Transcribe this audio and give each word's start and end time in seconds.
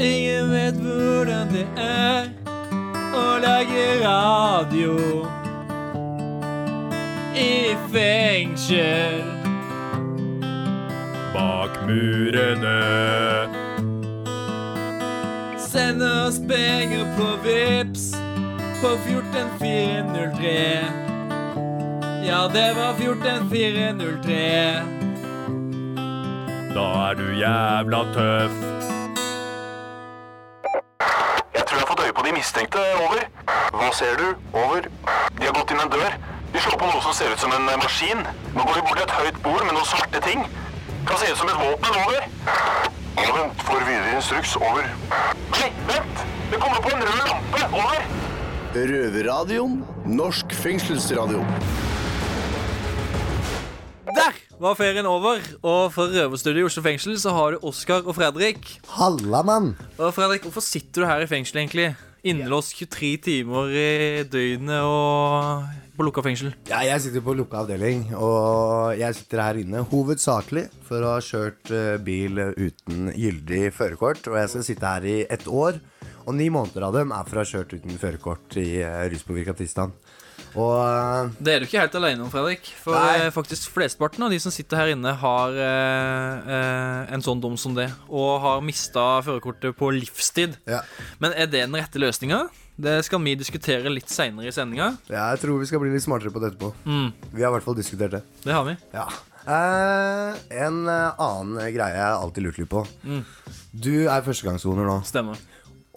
Ingen 0.00 0.50
vet 0.50 0.76
hvordan 0.80 1.50
det 1.52 1.66
er 1.76 2.30
å 3.12 3.24
lage 3.42 3.82
radio 4.00 4.94
i 7.36 7.76
fengsel. 7.92 9.20
Bak 11.34 11.76
murene. 11.84 12.80
Send 15.60 16.00
oss 16.02 16.40
penger 16.48 17.04
på 17.20 17.28
Vips 17.44 18.08
på 18.80 18.96
14403. 19.04 20.56
Ja, 22.24 22.48
det 22.56 22.72
var 22.80 22.96
14403. 22.96 24.42
Da 26.72 26.88
er 27.10 27.20
du 27.20 27.26
jævla 27.36 28.04
tøff. 28.16 28.89
Mistenkte. 32.40 32.80
Over. 33.04 33.26
Hva 33.76 33.90
ser 33.96 34.16
du? 34.20 34.28
Over. 34.56 34.88
De 35.36 35.46
har 35.46 35.56
gått 35.56 35.74
inn 35.74 35.82
en 35.84 35.92
dør. 35.92 36.16
De 36.50 36.62
slår 36.62 36.78
på 36.80 36.88
noe 36.88 37.02
som 37.04 37.14
ser 37.14 37.34
ut 37.34 37.42
som 37.42 37.52
en 37.54 37.68
eh, 37.68 37.78
maskin. 37.82 38.24
Nå 38.56 38.64
går 38.64 38.80
de 38.80 38.84
bort 38.86 38.98
til 38.98 39.06
et 39.06 39.16
høyt 39.18 39.42
bord 39.44 39.66
med 39.66 39.76
noen 39.76 39.88
svarte 39.88 40.22
ting. 40.24 40.46
Kan 41.08 41.20
se 41.20 41.30
ut 41.30 41.40
som 41.40 41.52
et 41.52 41.60
våpen. 41.60 42.00
Over. 42.00 42.26
Vent, 43.20 43.62
får 43.68 43.84
videre 43.86 44.16
instruks. 44.16 44.56
Over. 44.58 44.88
Nei, 45.54 45.68
vent! 45.90 46.24
Det 46.50 46.58
kommer 46.58 46.82
på 46.82 46.90
en 46.96 47.04
rød 47.06 47.20
lampe. 47.28 47.62
Over. 47.68 48.08
Røverradioen. 48.74 49.78
Norsk 50.10 50.56
fengselsradio. 50.56 51.44
Der 54.10 54.34
var 54.58 54.74
ferien 54.74 55.06
over, 55.06 55.38
og 55.62 55.92
fra 55.94 56.08
Røverstudio 56.10 56.64
i 56.64 56.66
Oslo 56.66 56.82
fengsel 56.82 57.14
så 57.22 57.30
har 57.36 57.54
du 57.54 57.66
Oskar 57.70 58.02
og 58.02 58.16
Fredrik. 58.18 58.72
Halla, 58.96 59.44
mann! 59.46 59.76
Og 60.00 60.10
Fredrik, 60.16 60.42
hvorfor 60.48 60.64
sitter 60.66 61.04
du 61.04 61.06
her 61.08 61.22
i 61.22 61.28
fengsel 61.30 61.62
egentlig? 61.62 61.92
Innelåst 62.20 62.74
23 62.76 63.14
timer 63.24 63.70
i 63.72 64.24
døgnet 64.28 64.82
og 64.84 65.62
på 65.96 66.04
lukka 66.04 66.24
fengsel. 66.24 66.50
Ja, 66.68 66.82
jeg 66.84 67.00
sitter 67.00 67.22
på 67.24 67.32
lukka 67.36 67.62
avdeling, 67.62 68.10
og 68.12 68.92
jeg 69.00 69.16
sitter 69.16 69.40
her 69.40 69.60
inne 69.62 69.80
hovedsakelig 69.88 70.66
for 70.84 71.00
å 71.00 71.14
ha 71.14 71.22
kjørt 71.24 71.72
eh, 71.72 71.96
bil 72.04 72.36
uten 72.40 73.08
gyldig 73.16 73.70
førerkort. 73.76 74.28
Og 74.28 74.36
jeg 74.36 74.52
skal 74.52 74.66
sitte 74.68 74.92
her 74.92 75.08
i 75.08 75.16
ett 75.32 75.48
år, 75.48 75.80
og 76.26 76.36
ni 76.36 76.50
måneder 76.52 76.90
av 76.90 76.98
dem 76.98 77.16
er 77.16 77.28
for 77.28 77.40
å 77.40 77.44
ha 77.44 77.50
kjørt 77.54 77.72
uten 77.78 78.00
førerkort 78.00 78.58
i 78.60 78.68
uh, 78.84 79.06
ruspåvirka 79.12 79.56
tilstand. 79.56 79.96
Og 80.58 80.72
eh, 80.82 81.30
Det 81.38 81.52
er 81.54 81.60
du 81.62 81.66
ikke 81.68 81.80
helt 81.82 81.94
alene 82.00 82.24
om, 82.24 82.30
Fredrik. 82.32 82.66
For 82.82 82.96
Nei. 82.96 83.26
eh, 83.26 83.30
faktisk 83.34 83.70
flesteparten 83.74 84.24
av 84.26 84.32
de 84.34 84.38
som 84.42 84.50
sitter 84.54 84.80
her 84.80 84.92
inne, 84.94 85.12
har 85.20 85.54
eh, 85.54 86.50
eh, 86.56 87.14
en 87.14 87.22
sånn 87.22 87.40
dom 87.42 87.56
som 87.60 87.76
det. 87.76 87.88
Og 88.08 88.40
har 88.42 88.64
mista 88.66 89.20
førerkortet 89.26 89.76
på 89.78 89.92
livstid. 89.94 90.56
ja, 90.66 90.80
Men 91.22 91.32
er 91.36 91.46
det 91.46 91.64
den 91.68 91.78
rette 91.78 92.02
løsninga? 92.02 92.48
Det 92.80 92.98
skal 93.04 93.20
vi 93.20 93.34
diskutere 93.36 93.90
litt 93.92 94.08
seinere 94.08 94.48
i 94.48 94.54
sendinga. 94.56 94.94
jeg 95.10 95.40
tror 95.42 95.58
vi 95.60 95.66
skal 95.68 95.82
bli 95.82 95.90
litt 95.92 96.02
smartere 96.06 96.32
på 96.32 96.40
det 96.40 96.54
etterpå. 96.54 96.72
Mm, 96.86 97.12
Vi 97.34 97.42
har 97.42 97.50
i 97.50 97.54
hvert 97.58 97.66
fall 97.66 97.76
diskutert 97.76 98.10
det. 98.16 98.22
det 98.44 98.52
har 98.56 98.64
vi. 98.64 98.76
Ja. 98.94 99.04
Eh, 99.44 100.40
en 100.64 100.86
annen 100.88 101.58
greie 101.74 101.92
jeg 101.96 102.16
alltid 102.16 102.44
lurt 102.46 102.58
litt 102.58 102.70
på. 102.72 102.86
Mm. 103.04 103.22
Du 103.72 103.92
er 104.08 104.24
førstegangssoner 104.24 104.88
nå. 104.88 104.98
Stemmer. 105.04 105.36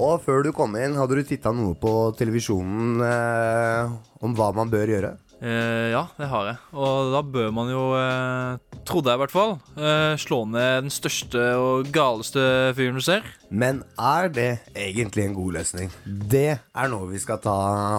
Og 0.01 0.23
før 0.25 0.41
du 0.45 0.49
kom 0.55 0.73
inn, 0.79 0.95
hadde 0.97 1.19
du 1.19 1.27
titta 1.27 1.51
noe 1.53 1.75
på 1.77 1.91
televisjonen 2.17 3.03
eh, 3.05 3.91
om 4.25 4.33
hva 4.37 4.47
man 4.57 4.71
bør 4.71 4.89
gjøre? 4.89 5.11
Eh, 5.43 5.91
ja, 5.91 6.05
det 6.17 6.29
har 6.31 6.47
jeg. 6.49 6.57
Og 6.79 7.11
da 7.13 7.19
bør 7.35 7.51
man 7.53 7.69
jo, 7.69 7.83
eh, 7.99 8.79
trodde 8.87 9.11
jeg 9.11 9.19
i 9.19 9.21
hvert 9.21 9.33
fall, 9.35 9.53
eh, 9.77 10.13
slå 10.23 10.39
ned 10.49 10.87
den 10.87 10.93
største 10.93 11.43
og 11.59 11.91
galeste 11.93 12.41
fyren 12.77 12.97
du 12.97 13.03
ser. 13.05 13.27
Men 13.51 13.83
er 13.99 14.31
det 14.33 14.49
egentlig 14.73 15.27
en 15.27 15.37
god 15.37 15.59
løsning? 15.59 15.91
Det 16.07 16.47
er 16.57 16.89
noe 16.89 17.11
vi 17.11 17.21
skal 17.21 17.43
ta 17.43 17.53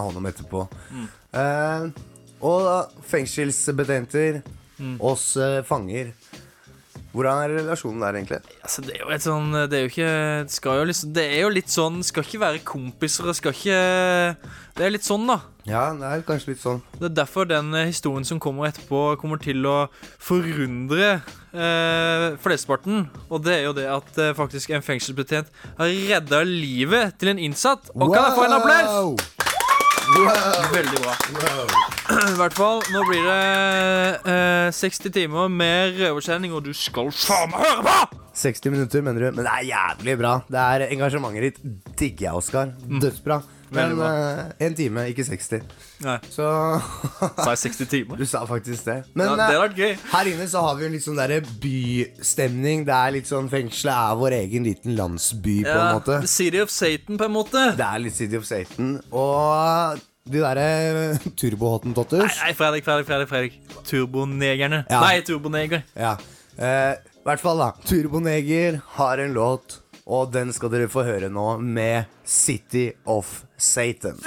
hånd 0.06 0.18
om 0.18 0.26
etterpå. 0.32 0.64
Eh, 1.36 1.86
og 2.44 2.96
fengselsbetjenter, 3.06 4.42
oss 4.98 5.36
eh, 5.38 5.60
fanger. 5.68 6.10
Hvordan 7.14 7.44
er 7.44 7.52
relasjonen 7.60 8.02
der, 8.02 8.16
egentlig? 8.18 8.40
Altså, 8.60 8.82
det 8.82 8.96
er 8.96 9.04
jo 9.04 9.12
et 9.14 9.22
sånn 9.22 9.52
Det 9.70 9.78
er 9.78 9.84
jo 9.84 9.90
ikke 9.92 10.12
skal 10.50 10.80
jo 10.80 10.86
liksom, 10.90 11.12
Det 11.14 11.24
er 11.30 11.42
jo 11.44 11.52
litt 11.54 11.70
sånn 11.70 12.00
Skal 12.06 12.26
ikke 12.26 12.42
være 12.42 12.62
kompiser 12.66 13.30
og 13.30 13.36
skal 13.38 13.54
ikke 13.54 13.76
Det 14.74 14.86
er 14.88 14.94
litt 14.94 15.06
sånn, 15.06 15.28
da. 15.30 15.38
Ja, 15.64 15.84
det 15.96 16.04
er 16.10 16.24
kanskje 16.26 16.50
litt 16.52 16.60
sånn. 16.60 16.82
Det 16.98 17.06
er 17.08 17.14
derfor 17.22 17.46
den 17.48 17.70
eh, 17.78 17.86
historien 17.88 18.26
som 18.28 18.40
kommer 18.42 18.66
etterpå, 18.68 19.14
kommer 19.20 19.40
til 19.40 19.64
å 19.64 19.86
forundre 20.20 21.06
eh, 21.14 22.26
flesteparten. 22.44 23.06
Og 23.30 23.40
det 23.46 23.54
er 23.60 23.64
jo 23.70 23.72
det 23.78 23.86
at 23.88 24.20
eh, 24.20 24.34
faktisk 24.36 24.74
en 24.76 24.84
fengselsbetjent 24.84 25.48
har 25.78 25.94
redda 26.10 26.42
livet 26.50 27.16
til 27.16 27.32
en 27.32 27.40
innsatt. 27.46 27.94
Og 27.96 28.12
kan 28.12 28.26
jeg 28.26 28.36
få 28.36 28.44
en 28.50 28.58
applaus? 28.58 29.53
Veldig 30.74 31.00
bra. 31.00 31.14
I 32.14 32.36
hvert 32.36 32.56
fall, 32.56 32.82
nå 32.92 33.02
blir 33.08 33.24
det 33.24 33.38
eh, 34.28 34.68
60 34.76 35.12
timer 35.14 35.48
med 35.52 35.96
røverkjenning, 36.00 36.52
og 36.56 36.64
du 36.66 36.72
skal 36.76 37.08
faen 37.14 37.52
meg 37.54 37.64
høre 37.64 37.84
på! 37.88 38.20
60 38.34 38.72
minutter, 38.74 39.04
mener 39.06 39.28
du? 39.28 39.36
Men 39.38 39.46
det 39.46 39.52
er 39.52 39.66
jævlig 39.70 40.16
bra. 40.20 40.32
Det 40.50 40.60
er 40.60 40.84
Engasjementet 40.90 41.44
ditt 41.46 41.98
digger 42.00 42.26
jeg, 42.28 42.40
Oskar. 42.42 42.72
Dødsbra. 43.00 43.40
Men 43.72 43.92
én 43.94 44.00
eh, 44.04 44.66
en 44.66 44.74
time, 44.74 45.04
ikke 45.10 45.24
60. 45.24 45.62
Nei, 46.04 46.18
Så 46.30 46.44
sa 47.44 47.50
jeg 47.54 47.60
60 47.64 47.88
timer? 47.90 48.16
Du 48.20 48.26
sa 48.28 48.44
faktisk 48.46 48.84
det. 48.90 48.96
Men 49.14 49.32
Ja, 49.32 49.36
det 49.40 49.48
eh, 49.56 49.60
vært 49.62 49.78
gøy. 49.80 49.94
her 50.12 50.30
inne 50.34 50.46
så 50.50 50.62
har 50.66 50.76
vi 50.78 50.86
en 50.88 50.92
litt 50.96 51.04
sånn 51.06 51.16
derre 51.18 51.40
bystemning. 51.62 52.84
Det 52.88 52.94
er 52.96 53.14
litt 53.16 53.30
sånn 53.30 53.48
Fengselet 53.52 53.94
er 53.94 54.18
vår 54.20 54.36
egen 54.40 54.66
liten 54.68 54.96
landsby, 54.98 55.60
på 55.66 55.74
en 55.76 55.94
måte. 55.98 56.18
City 56.30 56.60
of 56.62 56.72
Satan, 56.74 57.18
på 57.20 57.28
en 57.28 57.34
måte. 57.36 57.64
Det 57.78 57.86
er 57.86 58.02
litt 58.04 58.16
City 58.18 58.38
of 58.40 58.46
Satan. 58.48 58.98
Og 59.14 60.02
de 60.24 60.40
derre 60.40 60.68
Nei, 61.14 61.32
turbohottentotters 61.36 62.38
nei, 62.40 62.52
Fredrik, 62.56 62.84
Fredrik, 62.86 63.08
Fredrik. 63.10 63.28
Fredrik. 63.28 63.58
Turbonegerne. 63.88 64.84
Ja. 64.88 65.02
Nei, 65.04 65.18
turboneger. 65.26 65.82
Ja. 65.98 66.14
eh, 66.56 66.94
I 66.96 67.26
hvert 67.28 67.42
fall, 67.44 67.60
da. 67.60 67.72
Turboneger 67.88 68.80
har 68.98 69.20
en 69.24 69.34
låt, 69.36 69.78
og 70.04 70.32
den 70.32 70.52
skal 70.52 70.72
dere 70.72 70.90
få 70.92 71.04
høre 71.06 71.30
nå, 71.32 71.56
med 71.58 72.10
City 72.24 72.90
of 73.04 73.42
Satan. 73.56 74.20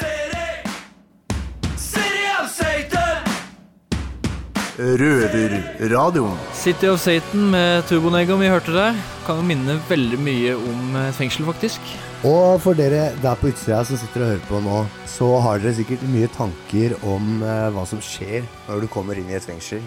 Røverradioen. 4.77 6.35
City 6.53 6.85
of 6.85 6.99
Satan 7.01 7.47
med 7.49 7.85
turboneger 7.89 8.37
vi 8.37 8.49
hørte 8.51 8.73
det. 8.75 8.91
kan 9.25 9.39
jo 9.39 9.45
minne 9.45 9.79
veldig 9.89 10.19
mye 10.21 10.53
om 10.53 10.99
et 11.01 11.15
fengsel, 11.17 11.45
faktisk. 11.49 11.81
Og 12.25 12.61
for 12.61 12.77
dere 12.77 13.09
der 13.21 13.37
på 13.37 13.49
utsida 13.49 13.83
som 13.85 13.97
sitter 13.97 14.21
og 14.21 14.29
hører 14.35 14.45
på 14.49 14.61
nå, 14.61 14.83
så 15.09 15.31
har 15.41 15.61
dere 15.61 15.73
sikkert 15.79 16.05
mye 16.13 16.29
tanker 16.29 16.93
om 17.05 17.41
eh, 17.41 17.69
hva 17.73 17.85
som 17.89 18.01
skjer 18.01 18.45
når 18.67 18.85
du 18.85 18.89
kommer 18.93 19.17
inn 19.17 19.29
i 19.29 19.37
et 19.37 19.45
fengsel. 19.45 19.81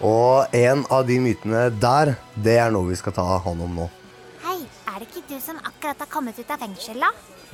Og 0.00 0.48
en 0.56 0.84
av 0.90 1.04
de 1.06 1.20
mytene 1.22 1.68
der, 1.80 2.16
det 2.34 2.56
er 2.58 2.72
noe 2.72 2.88
vi 2.88 2.98
skal 2.98 3.14
ta 3.16 3.24
hånd 3.44 3.68
om 3.68 3.82
nå. 3.82 3.88
Du 5.32 5.40
som 5.40 5.56
akkurat 5.56 5.98
har 5.98 6.08
kommet 6.12 6.38
ut 6.38 6.50
av 6.52 6.60
fengsel, 6.60 7.00
da? 7.00 7.08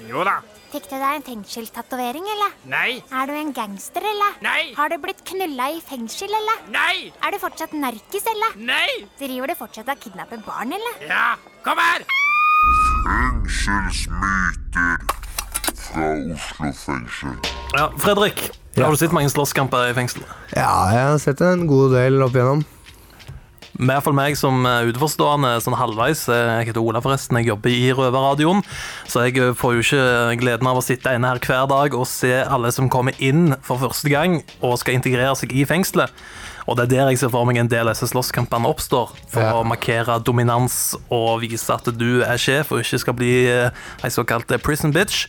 Jo 0.08 0.24
da. 0.26 0.38
Fikk 0.72 0.88
du 0.90 0.96
deg 0.98 1.16
en 1.18 1.24
fengselstatovering, 1.26 2.26
eller? 2.34 2.54
Nei. 2.70 3.02
Er 3.14 3.30
du 3.30 3.34
en 3.38 3.52
gangster, 3.54 4.02
eller? 4.02 4.32
Nei. 4.44 4.72
Har 4.76 4.90
du 4.90 4.96
blitt 5.02 5.22
knulla 5.26 5.70
i 5.74 5.80
fengsel, 5.84 6.32
eller? 6.40 6.56
Nei. 6.74 7.12
Er 7.22 7.34
du 7.34 7.38
fortsatt 7.42 7.72
narkis, 7.78 8.26
eller? 8.34 8.50
Nei. 8.68 8.88
Driver 9.20 9.46
du 9.52 9.54
fortsatt 9.58 9.90
og 9.94 9.98
kidnapper 10.02 10.42
barn, 10.46 10.74
eller? 10.74 10.94
Ja, 11.06 11.36
kom 11.66 11.78
her. 11.82 12.06
Fengselsmyter 13.06 14.96
fra 15.88 16.08
Oslo 16.68 16.72
fengsel. 16.84 17.36
Ja, 17.76 17.84
Fredrik, 18.02 18.50
har 18.76 18.90
du 18.90 18.98
sett 19.00 19.14
mange 19.14 19.30
slåsskamper 19.32 19.92
i 19.92 19.94
fengsel? 19.96 20.26
Ja, 20.54 20.72
jeg 20.92 21.04
har 21.12 21.22
sett 21.22 21.40
en 21.46 21.66
god 21.70 21.94
del 21.96 22.22
opp 22.26 22.34
igjennom. 22.36 22.66
Med 23.78 23.94
iallfall 23.94 24.14
meg 24.18 24.34
som 24.34 24.64
utforstående 24.66 24.88
utenforstående 24.90 25.50
sånn 25.62 25.76
halvveis. 25.78 26.24
eh, 26.28 26.58
Jeg 26.58 26.66
heter 26.72 26.82
Ola, 26.82 27.00
forresten. 27.00 27.36
Jeg 27.38 27.46
jobber 27.52 27.70
i 27.70 27.92
Røverradioen. 27.94 28.64
Så 29.06 29.22
jeg 29.22 29.38
eh, 29.38 29.52
får 29.54 29.76
jo 29.76 29.84
ikke 29.84 30.40
gleden 30.40 30.66
av 30.66 30.80
å 30.80 30.82
sitte 30.82 31.12
inne 31.14 31.28
her 31.30 31.38
hver 31.38 31.69
dag 31.70 31.94
og 31.94 32.06
se 32.10 32.32
alle 32.42 32.72
som 32.75 32.88
kommer 32.90 33.14
inn 33.22 33.54
for 33.62 33.78
første 33.78 34.10
gang 34.10 34.40
og 34.60 34.78
skal 34.82 34.94
integrere 34.98 35.36
seg 35.38 35.54
i 35.54 35.62
fengselet. 35.64 36.10
Og 36.66 36.76
det 36.76 36.88
er 36.88 36.90
der 36.90 37.10
jeg 37.12 37.20
ser 37.22 37.30
for 37.32 37.46
meg 37.48 37.56
en 37.62 37.69
del 37.70 37.86
av 37.88 37.94
disse 37.94 38.10
slåsskampene 38.10 38.66
oppstår. 38.69 39.14
For 39.30 39.40
Ja. 39.46 39.54
å 39.54 39.64
markere 39.64 40.19
dominans 40.22 40.96
og 41.08 41.40
vise 41.46 41.70
at 41.72 41.84
du 41.96 42.22
er 42.26 42.36
sjef 42.36 42.72
og 42.72 42.82
ikke 42.82 42.98
skal 42.98 43.14
bli 43.14 43.46
eh, 43.46 43.70
ei 44.02 44.10
såkalt 44.10 44.50
eh, 44.50 44.58
prison 44.58 44.92
bitch. 44.92 45.28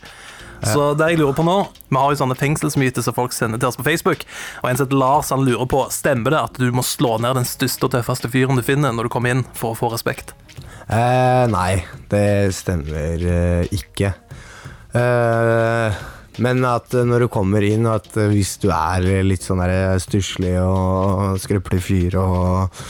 Så 0.65 0.91
det 0.99 1.11
jeg 1.11 1.19
lurer 1.21 1.35
på 1.37 1.45
nå 1.47 1.55
Vi 1.87 1.95
har 1.95 2.11
jo 2.11 2.19
sånne 2.19 2.35
fengselsmyter 2.37 3.05
som 3.05 3.15
folk 3.15 3.33
sender 3.35 3.61
til 3.61 3.69
oss 3.71 3.79
på 3.79 3.85
Facebook. 3.87 4.25
Og 4.63 4.69
en 4.71 4.79
sett 4.79 4.95
Lars 4.95 5.31
han 5.33 5.45
lurer 5.47 5.69
på 5.69 5.85
Stemmer 5.93 6.35
det 6.35 6.43
at 6.49 6.59
du 6.59 6.69
må 6.75 6.83
slå 6.85 7.15
ned 7.23 7.37
den 7.39 7.47
største 7.47 7.87
og 7.87 7.95
tøffeste 7.95 8.31
fyren 8.31 8.59
du 8.59 8.65
finner 8.65 8.93
når 8.95 9.07
du 9.07 9.13
kommer 9.13 9.35
inn 9.35 9.45
for 9.57 9.73
å 9.73 9.79
få 9.79 9.91
respekt. 9.93 10.35
Eh, 10.89 11.45
nei, 11.51 11.83
det 12.11 12.51
stemmer 12.57 13.21
eh, 13.21 13.75
ikke. 13.77 14.13
Eh, 14.97 15.99
men 16.41 16.63
at 16.65 16.95
eh, 16.97 17.05
når 17.05 17.25
du 17.25 17.31
kommer 17.31 17.65
inn, 17.65 17.85
at 17.89 18.09
eh, 18.17 18.31
hvis 18.31 18.55
du 18.63 18.69
er 18.73 19.05
litt 19.25 19.45
sånn 19.45 19.61
stusslig 20.01 20.55
og 20.63 21.37
skrøpelig 21.43 21.81
fyr 21.85 22.17
og 22.21 22.81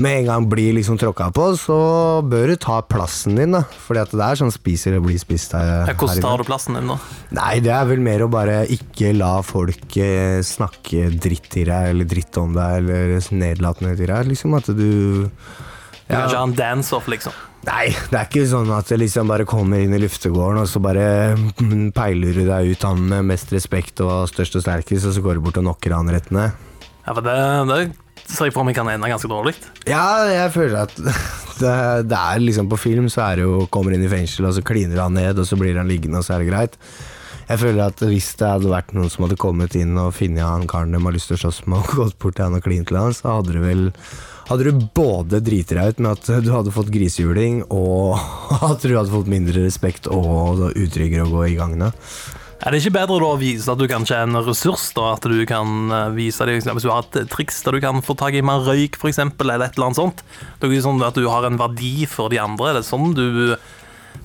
med 0.00 0.20
en 0.20 0.28
gang 0.30 0.46
blir 0.50 0.74
liksom 0.76 0.98
tråkka 1.00 1.28
på, 1.36 1.46
så 1.60 1.76
bør 2.26 2.52
du 2.52 2.56
ta 2.60 2.80
plassen 2.82 3.36
din, 3.38 3.54
da. 3.56 3.62
Fordi 3.84 4.02
at 4.02 4.14
det 4.16 4.24
er 4.26 4.40
sånn 4.40 4.54
spiser 4.54 4.96
og 4.98 5.06
blir 5.08 5.20
spist 5.20 5.54
her, 5.56 5.90
Hvordan 5.92 6.24
tar 6.24 6.40
du 6.40 6.48
plassen 6.48 6.78
din, 6.78 6.88
da? 6.90 6.96
Nei, 7.36 7.52
det 7.64 7.74
er 7.76 7.86
vel 7.90 8.02
mer 8.04 8.24
å 8.24 8.30
bare 8.32 8.62
ikke 8.72 9.12
la 9.16 9.36
folk 9.46 9.98
eh, 10.00 10.40
snakke 10.46 11.10
dritt 11.20 11.50
til 11.52 11.68
deg, 11.68 11.92
eller 11.92 12.08
dritt 12.08 12.40
om 12.40 12.56
deg, 12.56 12.80
eller 12.80 13.30
nedlatende 13.44 13.94
til 13.98 14.10
deg. 14.12 14.32
Liksom 14.32 14.58
at 14.58 14.72
du 14.72 14.74
Du 14.80 16.16
kan 16.16 16.26
ikke 16.26 16.40
ha 16.40 16.48
en 16.48 16.58
dance-off, 16.58 17.06
liksom. 17.12 17.36
Nei, 17.68 17.90
det 17.92 18.16
er 18.16 18.24
ikke 18.24 18.46
sånn 18.48 18.70
at 18.72 18.88
det 18.88 18.96
liksom 19.02 19.28
bare 19.28 19.44
kommer 19.48 19.82
inn 19.84 19.92
i 19.92 20.00
luftegården, 20.00 20.62
og 20.62 20.68
så 20.70 20.80
bare 20.80 21.36
mm, 21.36 21.90
peiler 21.96 22.32
du 22.32 22.46
deg 22.48 22.72
ut 22.72 22.86
han 22.88 23.02
med 23.10 23.28
mest 23.34 23.52
respekt 23.52 24.00
og 24.00 24.30
størst 24.32 24.56
og 24.56 24.64
sterkest, 24.64 25.10
og 25.10 25.12
så 25.16 25.24
går 25.24 25.36
du 25.36 25.44
bort 25.44 25.60
og 25.60 25.66
knocker 25.66 25.92
han 25.98 26.08
rett 26.08 26.32
ned. 26.32 26.56
Ja, 27.04 27.12
for 27.12 27.20
det, 27.26 27.36
det 27.68 27.80
ser 28.30 28.48
jeg 28.48 28.54
for 28.56 28.66
meg 28.66 28.76
kan 28.78 28.88
ende 28.90 29.10
ganske 29.10 29.30
dårlig. 29.30 29.54
Ja, 29.88 30.24
jeg 30.30 30.52
føler 30.54 30.84
at 30.86 30.96
det, 31.60 31.76
det 32.10 32.18
er 32.18 32.42
liksom 32.42 32.70
på 32.70 32.80
film 32.80 33.08
så 33.12 33.26
er 33.28 33.40
det 33.40 33.48
jo 33.48 33.64
kommer 33.72 33.96
inn 33.96 34.06
i 34.06 34.12
fengsel, 34.12 34.48
og 34.48 34.56
så 34.56 34.64
kliner 34.66 35.02
han 35.04 35.16
ned, 35.18 35.38
og 35.38 35.48
så 35.48 35.58
blir 35.60 35.78
han 35.80 35.90
liggende, 35.90 36.20
og 36.20 36.26
så 36.26 36.36
er 36.36 36.44
det 36.44 36.52
greit. 36.52 36.78
Jeg 37.50 37.58
føler 37.64 37.88
at 37.88 38.02
hvis 38.06 38.28
det 38.38 38.46
hadde 38.46 38.70
vært 38.70 38.92
noen 38.94 39.10
som 39.10 39.24
hadde 39.26 39.40
kommet 39.40 39.74
inn 39.74 39.96
og 39.98 40.12
funnet 40.14 40.46
han 40.46 40.68
karen 40.70 40.94
de 40.94 41.00
har 41.02 41.14
lyst 41.16 41.32
til 41.32 41.38
å 41.38 41.44
slåss 41.44 41.64
med, 41.66 41.80
og 41.80 41.96
gått 41.98 42.18
bort 42.22 42.38
til 42.38 42.46
han 42.46 42.58
og 42.60 42.62
klint 42.62 42.86
til 42.90 43.00
han, 43.00 43.16
så 43.16 43.40
hadde 43.40 43.56
du 43.56 43.64
vel 43.64 43.88
hadde 44.50 44.66
du 44.66 44.84
både 44.98 45.38
driti 45.46 45.76
deg 45.78 45.92
ut 45.92 46.00
med 46.02 46.10
at 46.16 46.42
du 46.42 46.50
hadde 46.50 46.74
fått 46.74 46.90
grisehjuling, 46.94 47.64
og 47.74 48.18
at 48.70 48.86
du 48.86 48.94
hadde 48.94 49.12
fått 49.12 49.30
mindre 49.30 49.66
respekt 49.66 50.06
og 50.10 50.68
utryggere 50.70 51.26
å 51.26 51.32
gå 51.34 51.48
i 51.48 51.58
gangene. 51.58 51.90
Er 52.60 52.74
det 52.74 52.82
ikke 52.82 52.92
bedre 52.98 53.16
da 53.22 53.28
å 53.32 53.38
vise 53.40 53.70
at 53.72 53.80
du 53.80 53.86
kanskje 53.88 54.18
er 54.18 54.26
en 54.28 54.36
ressurs? 54.44 54.90
da, 54.96 55.14
At 55.14 55.24
du 55.24 55.38
kan 55.48 55.90
eh, 55.96 56.10
vise 56.16 56.44
deg, 56.44 56.60
Hvis 56.66 56.84
du 56.84 56.90
har 56.92 57.06
et 57.08 57.30
triks 57.32 57.62
der 57.64 57.72
du 57.78 57.80
kan 57.80 58.02
få 58.04 58.16
tak 58.20 58.36
i 58.36 58.42
mer 58.44 58.60
røyk, 58.66 58.98
eksempel, 59.08 59.48
eller 59.54 59.70
et 59.70 59.78
eller 59.78 59.88
annet 59.90 60.00
sånt. 60.02 60.20
Det 60.60 60.68
er 60.68 60.74
ikke 60.76 60.88
sånn 60.90 61.06
at 61.06 61.16
du 61.16 61.24
har 61.30 61.48
en 61.48 61.56
verdi 61.60 62.04
for 62.10 62.28
de 62.32 62.40
andre. 62.42 62.74
Det 62.76 62.82
er 62.84 62.90
sånn 62.90 63.14
du 63.16 63.26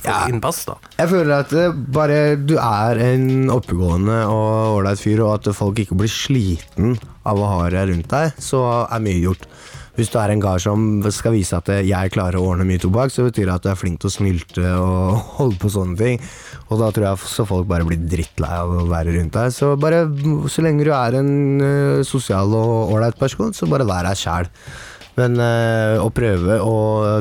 får 0.01 0.09
Ja. 0.09 0.25
innpass. 0.27 0.65
da. 0.67 0.75
Jeg 0.99 1.09
føler 1.13 1.39
at 1.39 1.53
eh, 1.53 1.71
bare 1.71 2.19
du 2.35 2.57
er 2.59 2.99
en 3.13 3.47
oppegående 3.53 4.19
og 4.27 4.81
ålreit 4.81 4.99
fyr, 4.99 5.23
og 5.23 5.39
at 5.47 5.55
folk 5.55 5.79
ikke 5.79 5.95
blir 5.95 6.11
sliten 6.11 6.97
av 7.25 7.39
å 7.39 7.47
ha 7.47 7.69
deg 7.69 7.87
rundt 7.93 8.09
deg, 8.11 8.33
så 8.37 8.65
er 8.91 8.99
mye 8.99 9.21
gjort. 9.23 9.47
Hvis 9.95 10.09
du 10.11 10.17
er 10.19 10.33
en 10.33 10.41
kar 10.43 10.59
som 10.59 10.99
skal 11.07 11.31
vise 11.31 11.55
at 11.55 11.69
jeg 11.71 12.11
klarer 12.11 12.35
å 12.35 12.49
ordne 12.51 12.65
mye 12.67 12.81
tobakk, 12.83 13.13
så 13.15 13.23
betyr 13.29 13.45
det 13.47 13.53
at 13.55 13.63
du 13.63 13.69
er 13.71 13.77
flink 13.79 14.01
til 14.03 14.09
å 14.09 14.15
snylte 14.17 14.65
og 14.75 15.21
holde 15.39 15.55
på 15.61 15.71
sånne 15.71 15.95
ting. 15.95 16.19
Og 16.65 16.79
da 16.81 16.89
tror 16.89 17.05
jeg 17.05 17.29
så 17.29 17.45
folk 17.45 17.67
bare 17.69 17.85
blir 17.85 18.01
drittlei 18.09 18.49
av 18.57 18.71
å 18.73 18.87
være 18.89 19.13
rundt 19.19 19.35
deg. 19.37 19.53
Så 19.53 19.75
bare 19.77 20.03
så 20.49 20.63
lenge 20.65 20.87
du 20.87 20.91
er 20.95 21.19
en 21.19 21.31
eh, 21.61 22.03
sosial 22.07 22.55
og 22.57 22.95
ålreit 22.95 23.19
person, 23.19 23.53
så 23.53 23.69
bare 23.69 23.85
vær 23.85 24.07
deg 24.09 24.17
sjæl. 24.17 24.49
Men 25.15 25.39
eh, 25.39 25.95
å 26.01 26.09
prøve 26.11 26.59
å 26.59 26.75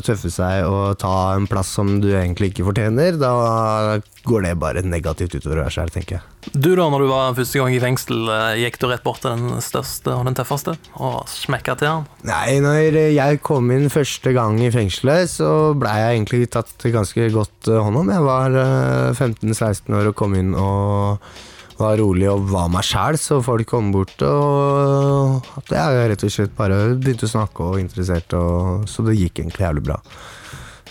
tøffe 0.04 0.30
seg 0.32 0.66
og 0.66 0.98
ta 1.02 1.34
en 1.36 1.46
plass 1.50 1.70
som 1.76 1.98
du 2.02 2.10
egentlig 2.10 2.50
ikke 2.50 2.66
fortjener, 2.66 3.18
da 3.20 4.00
går 4.24 4.46
det 4.46 4.54
bare 4.58 4.82
negativt 4.86 5.36
utover 5.36 5.62
deg 5.62 5.74
sjøl, 5.74 5.92
tenker 5.94 6.18
jeg. 6.18 6.24
Du 6.52 6.70
da, 6.74 6.88
når 6.92 7.04
du 7.04 7.08
var 7.08 7.36
første 7.36 7.60
gang 7.60 7.72
i 7.76 7.80
fengsel, 7.82 8.26
eh, 8.34 8.58
gikk 8.64 8.80
du 8.80 8.88
rett 8.90 9.04
bort 9.04 9.22
til 9.24 9.32
den 9.36 9.62
største 9.64 10.12
og 10.12 10.26
den 10.28 10.36
tøffeste 10.36 10.76
og 10.98 11.22
smekka 11.30 11.76
til 11.80 11.90
han? 11.92 12.10
Nei, 12.26 12.58
når 12.64 13.00
jeg 13.14 13.40
kom 13.46 13.70
inn 13.74 13.90
første 13.92 14.34
gang 14.36 14.58
i 14.60 14.72
fengselet, 14.74 15.30
så 15.30 15.48
blei 15.78 15.96
jeg 16.00 16.18
egentlig 16.18 16.52
tatt 16.56 16.88
ganske 16.94 17.30
godt 17.34 17.70
eh, 17.70 17.80
hånd 17.80 18.02
om. 18.02 18.12
Jeg 18.12 18.26
var 18.26 18.60
eh, 18.64 19.10
15-16 19.14 19.98
år 20.00 20.12
og 20.12 20.18
kom 20.18 20.36
inn 20.40 20.54
og 20.58 21.22
var 21.78 21.98
rolig 22.00 22.28
og 22.30 22.46
var 22.52 22.70
meg 22.72 22.86
sjæl, 22.86 23.18
så 23.20 23.40
folk 23.44 23.68
kom 23.70 23.90
bort 23.94 24.22
og 24.26 25.44
at 25.60 25.74
jeg 25.74 26.08
rett 26.12 26.24
og 26.26 26.32
slett 26.32 26.56
bare 26.58 26.78
begynte 26.94 27.28
å 27.28 27.34
snakke 27.34 27.68
og 27.68 27.82
interessert, 27.82 28.36
og, 28.38 28.88
så 28.90 29.04
det 29.06 29.18
gikk 29.18 29.42
egentlig 29.42 29.66
jævlig 29.66 29.86
bra. 29.90 29.98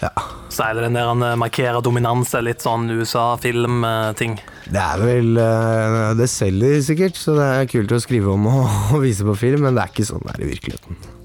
Ja. 0.03 0.11
Så 0.51 0.65
er 0.65 0.75
det 0.75 0.87
den 0.87 0.97
der 0.97 1.07
han 1.07 1.23
eh, 1.23 1.37
markerer 1.39 1.81
dominans, 1.85 2.33
er 2.35 2.43
litt 2.45 2.63
sånn 2.65 2.89
USA-film-ting. 2.91 4.35
Det 4.67 4.81
er 4.83 5.01
vel 5.01 5.39
eh, 5.39 6.11
Det 6.19 6.27
selger 6.29 6.81
sikkert, 6.83 7.17
så 7.19 7.37
det 7.39 7.49
er 7.55 7.71
kult 7.71 7.95
å 7.95 8.01
skrive 8.03 8.35
om 8.35 8.49
og, 8.51 8.63
og 8.93 9.03
vise 9.05 9.25
på 9.27 9.37
film, 9.39 9.63
men 9.67 9.77
det 9.77 9.85
er 9.85 9.93
ikke 9.95 10.09
sånn 10.11 10.25
det 10.27 10.35
er 10.35 10.45
i 10.45 10.53
virkeligheten. 10.55 11.22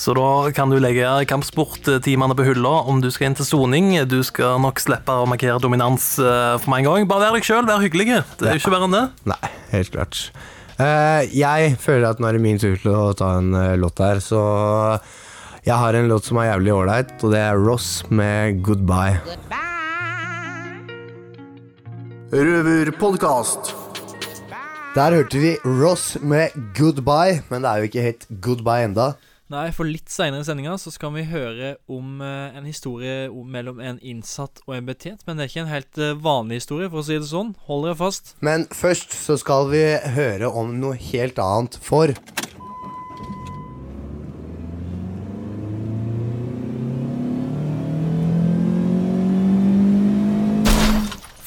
Så 0.00 0.14
da 0.16 0.48
kan 0.56 0.70
du 0.72 0.78
legge 0.80 1.04
kampsporttimene 1.28 2.32
på 2.32 2.46
hylla 2.46 2.70
om 2.88 3.02
du 3.04 3.10
skal 3.12 3.28
inn 3.28 3.34
til 3.36 3.44
soning. 3.44 3.90
Du 4.08 4.22
skal 4.24 4.56
nok 4.64 4.80
slippe 4.80 5.12
å 5.12 5.26
markere 5.28 5.60
dominans 5.60 6.14
eh, 6.16 6.54
for 6.56 6.72
meg 6.72 6.86
en 6.86 6.88
gang. 6.88 7.08
Bare 7.10 7.26
vær 7.26 7.36
deg 7.36 7.44
sjøl, 7.44 7.66
vær 7.68 7.84
hyggelig. 7.84 8.22
Det 8.40 8.48
er 8.48 8.56
jo 8.56 8.62
ikke 8.62 8.72
verre 8.72 8.88
enn 8.88 8.96
det. 8.96 9.04
Nei, 9.28 9.50
helt 9.74 9.92
klart. 9.92 10.22
Eh, 10.80 11.28
jeg 11.36 11.76
føler 11.84 12.08
at 12.08 12.22
nå 12.22 12.30
er 12.30 12.38
det 12.38 12.42
min 12.46 12.62
tur 12.62 12.80
til 12.80 12.96
å 12.96 13.12
ta 13.12 13.34
en 13.42 13.52
eh, 13.52 13.76
låt 13.76 14.00
her, 14.00 14.24
så 14.24 14.40
jeg 15.68 15.76
har 15.76 15.92
en 15.98 16.08
låt 16.08 16.24
som 16.24 16.40
er 16.40 16.54
jævlig 16.54 16.72
ålreit, 16.78 17.14
og 17.20 17.36
det 17.36 17.44
er 17.50 17.60
Ross 17.60 17.92
med 18.08 18.64
'Goodbye'. 18.64 19.20
Røverpodkast. 22.32 23.74
Der 24.96 25.20
hørte 25.20 25.44
vi 25.44 25.58
Ross 25.66 26.14
med 26.24 26.56
'Goodbye', 26.72 27.42
men 27.52 27.60
det 27.60 27.68
er 27.68 27.76
jo 27.82 27.90
ikke 27.92 28.06
helt 28.08 28.32
goodbye 28.40 28.88
enda. 28.88 29.12
Nei, 29.50 29.72
for 29.74 29.88
litt 29.88 30.06
seinere 30.12 30.44
i 30.44 30.46
sendinga 30.46 30.76
så 30.78 30.92
skal 30.94 31.10
vi 31.16 31.24
høre 31.26 31.72
om 31.90 32.20
eh, 32.22 32.54
en 32.54 32.68
historie 32.68 33.26
mellom 33.50 33.80
en 33.82 33.98
innsatt 33.98 34.62
og 34.68 34.76
en 34.76 34.86
betjent. 34.86 35.24
Men 35.26 35.36
det 35.36 35.44
er 35.44 35.50
ikke 35.50 35.64
en 35.64 35.72
helt 35.72 35.98
eh, 35.98 36.12
vanlig 36.22 36.60
historie, 36.60 36.86
for 36.92 37.02
å 37.02 37.06
si 37.08 37.18
det 37.18 37.26
sånn. 37.26 37.56
Hold 37.66 37.88
dere 37.88 37.98
fast. 37.98 38.36
Men 38.46 38.68
først 38.70 39.16
så 39.18 39.34
skal 39.42 39.66
vi 39.72 39.82
høre 40.14 40.52
om 40.54 40.76
noe 40.78 40.94
helt 41.10 41.42
annet, 41.42 41.80
for 41.82 42.14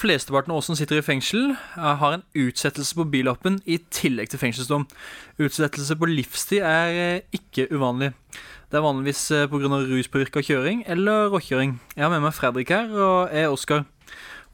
Flesteparten 0.04 0.52
av 0.52 0.58
oss 0.60 0.68
som 0.68 0.76
sitter 0.76 0.98
i 1.00 1.04
fengsel, 1.06 1.54
eh, 1.78 1.96
har 1.96 2.14
en 2.14 2.24
utsettelse 2.36 2.96
på 2.98 3.06
billappen 3.08 3.62
i 3.64 3.78
tillegg 3.88 4.28
til 4.28 4.42
fengselsdom. 4.42 4.84
Utsettelse 5.40 5.96
på 5.96 6.10
livstid 6.10 6.60
er 6.60 6.90
eh, 6.92 7.22
ikke 7.32 7.70
uvanlig. 7.72 8.12
Det 8.68 8.82
er 8.82 8.84
vanligvis 8.84 9.22
eh, 9.32 9.48
pga. 9.48 9.80
ruspåvirka 9.88 10.44
kjøring 10.44 10.84
eller 10.92 11.32
råkjøring. 11.32 11.80
Jeg 11.96 12.04
har 12.04 12.12
med 12.12 12.26
meg 12.26 12.36
Fredrik 12.36 12.76
her, 12.76 12.92
og 12.92 13.32
jeg 13.32 13.48
er 13.48 13.56
Oskar. 13.56 13.86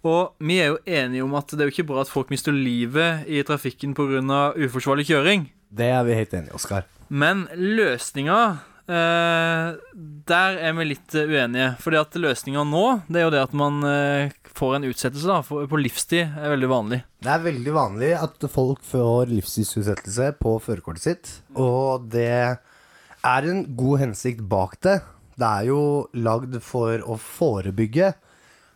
Og 0.06 0.38
vi 0.38 0.60
er 0.62 0.70
jo 0.70 0.78
enige 0.86 1.26
om 1.26 1.34
at 1.34 1.50
det 1.50 1.66
er 1.66 1.72
jo 1.72 1.74
ikke 1.74 1.90
bra 1.90 2.06
at 2.06 2.14
folk 2.14 2.30
mister 2.30 2.54
livet 2.54 3.26
i 3.26 3.42
trafikken 3.42 3.98
pga. 3.98 4.54
uforsvarlig 4.54 5.10
kjøring. 5.10 5.50
Det 5.74 5.90
er 5.90 6.04
vi 6.04 6.14
helt 6.14 6.34
enige 6.34 6.54
i, 6.54 6.56
Oskar. 6.62 6.86
Men 7.10 7.48
løsninga 7.58 8.69
Der 8.90 10.58
er 10.58 10.74
vi 10.78 10.88
litt 10.88 11.16
eh, 11.18 11.30
uenige. 11.30 11.74
Fordi 11.82 12.00
at 12.00 12.18
løsninga 12.18 12.64
nå, 12.68 12.86
det 13.10 13.22
er 13.22 13.28
jo 13.28 13.34
det 13.36 13.44
at 13.44 13.56
man 13.58 13.84
eh, 13.86 14.34
får 14.58 14.78
en 14.78 14.88
utsettelse 14.90 15.30
da, 15.30 15.40
på 15.44 15.82
livstid. 15.82 16.34
er 16.40 16.54
veldig 16.56 16.72
vanlig. 16.72 17.02
Det 17.22 17.32
er 17.34 17.46
veldig 17.46 17.76
vanlig 17.76 18.12
at 18.18 18.50
folk 18.52 18.82
får 18.88 19.30
livstidsutsettelse 19.34 20.32
på 20.40 20.56
førerkortet 20.64 21.06
sitt, 21.06 21.32
og 21.60 22.10
det 22.12 22.30
er 22.30 23.50
en 23.52 23.64
god 23.78 24.06
hensikt 24.06 24.46
bak 24.50 24.78
det. 24.86 25.00
Det 25.40 25.48
er 25.48 25.70
jo 25.70 25.82
lagd 26.20 26.58
for 26.64 27.04
å 27.06 27.20
forebygge 27.20 28.14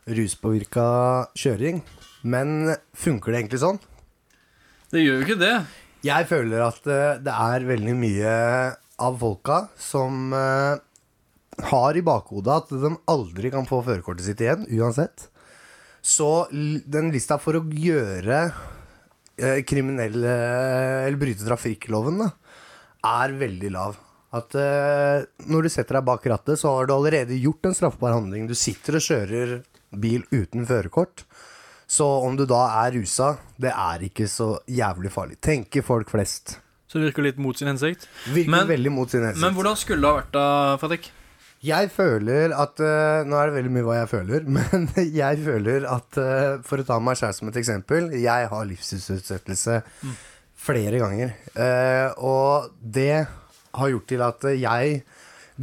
ruspåvirka 0.07 0.85
kjøring, 1.39 1.81
men 2.27 2.73
funker 2.95 3.31
det 3.31 3.41
egentlig 3.41 3.63
sånn? 3.63 3.81
Det 4.93 5.01
gjør 5.01 5.19
jo 5.19 5.25
ikke 5.25 5.41
det. 5.41 5.55
Jeg 6.03 6.27
føler 6.27 6.63
at 6.65 6.87
eh, 6.91 7.19
det 7.23 7.33
er 7.33 7.67
veldig 7.67 7.93
mye 7.95 8.31
av 9.01 9.17
folka 9.19 9.67
som 9.79 10.33
eh, 10.33 10.81
har 11.69 11.97
i 11.97 12.03
bakhodet 12.05 12.55
at 12.61 12.73
de 12.83 12.93
aldri 13.09 13.51
kan 13.53 13.67
få 13.69 13.81
førerkortet 13.85 14.27
sitt 14.27 14.41
igjen, 14.43 14.65
uansett. 14.77 15.29
Så 16.03 16.47
den 16.51 17.11
lista 17.13 17.37
for 17.39 17.57
å 17.57 17.63
gjøre 17.63 18.39
eh, 19.39 19.61
kriminelle 19.63 20.33
Eller 21.05 21.19
bryte 21.19 21.45
trafikkloven, 21.47 22.19
da, 22.25 22.31
er 23.23 23.37
veldig 23.39 23.71
lav. 23.71 23.95
At 24.33 24.55
eh, 24.57 25.23
når 25.47 25.65
du 25.65 25.71
setter 25.71 25.99
deg 25.99 26.07
bak 26.09 26.25
rattet, 26.27 26.59
så 26.59 26.73
har 26.73 26.89
du 26.89 26.95
allerede 26.95 27.37
gjort 27.37 27.69
en 27.69 27.77
straffbar 27.77 28.15
handling. 28.17 28.49
Du 28.49 28.55
sitter 28.57 28.97
og 28.97 29.05
kjører 29.05 29.61
bil 29.93 30.25
uten 30.33 30.65
førerkort. 30.65 31.25
Så 31.87 32.07
om 32.25 32.35
du 32.39 32.47
da 32.49 32.65
er 32.81 32.95
rusa, 32.97 33.35
det 33.61 33.69
er 33.69 34.07
ikke 34.07 34.25
så 34.31 34.55
jævlig 34.65 35.11
farlig. 35.13 35.37
Tenker 35.43 35.85
folk 35.85 36.09
flest. 36.09 36.57
Så 36.93 37.01
det 37.01 37.07
virker 37.09 37.25
litt 37.25 37.39
mot 37.41 37.57
sin 37.57 37.71
hensikt. 37.71 38.05
Virker 38.29 38.53
Men- 38.53 38.67
veldig 38.69 38.91
mot 38.93 39.09
sin 39.09 39.23
hensikt. 39.25 39.41
Men 39.41 39.55
hvordan 39.57 39.77
skulle 39.81 40.03
det 40.05 40.11
ha 40.11 40.17
vært 40.19 40.33
da, 40.35 40.45
Fredrik? 40.77 41.07
Jeg 41.63 41.89
føler 41.95 42.51
at 42.59 42.81
uh, 42.83 43.23
Nå 43.23 43.37
er 43.39 43.47
det 43.47 43.55
veldig 43.55 43.71
mye 43.71 43.85
hva 43.87 43.95
jeg 44.01 44.09
føler, 44.11 44.45
men 44.57 44.87
jeg 44.99 45.39
føler 45.45 45.85
at 45.87 46.19
uh, 46.19 46.59
For 46.67 46.83
å 46.83 46.85
ta 46.85 46.97
meg 46.99 47.15
selv 47.15 47.37
som 47.37 47.47
et 47.49 47.59
eksempel 47.61 48.11
Jeg 48.19 48.49
har 48.51 48.67
livstidsutsettelse 48.67 49.79
flere 50.63 50.99
ganger. 51.01 51.33
Uh, 51.57 52.13
og 52.23 52.69
det 52.79 53.25
har 53.73 53.89
gjort 53.91 54.07
til 54.11 54.21
at 54.23 54.45
jeg 54.53 55.01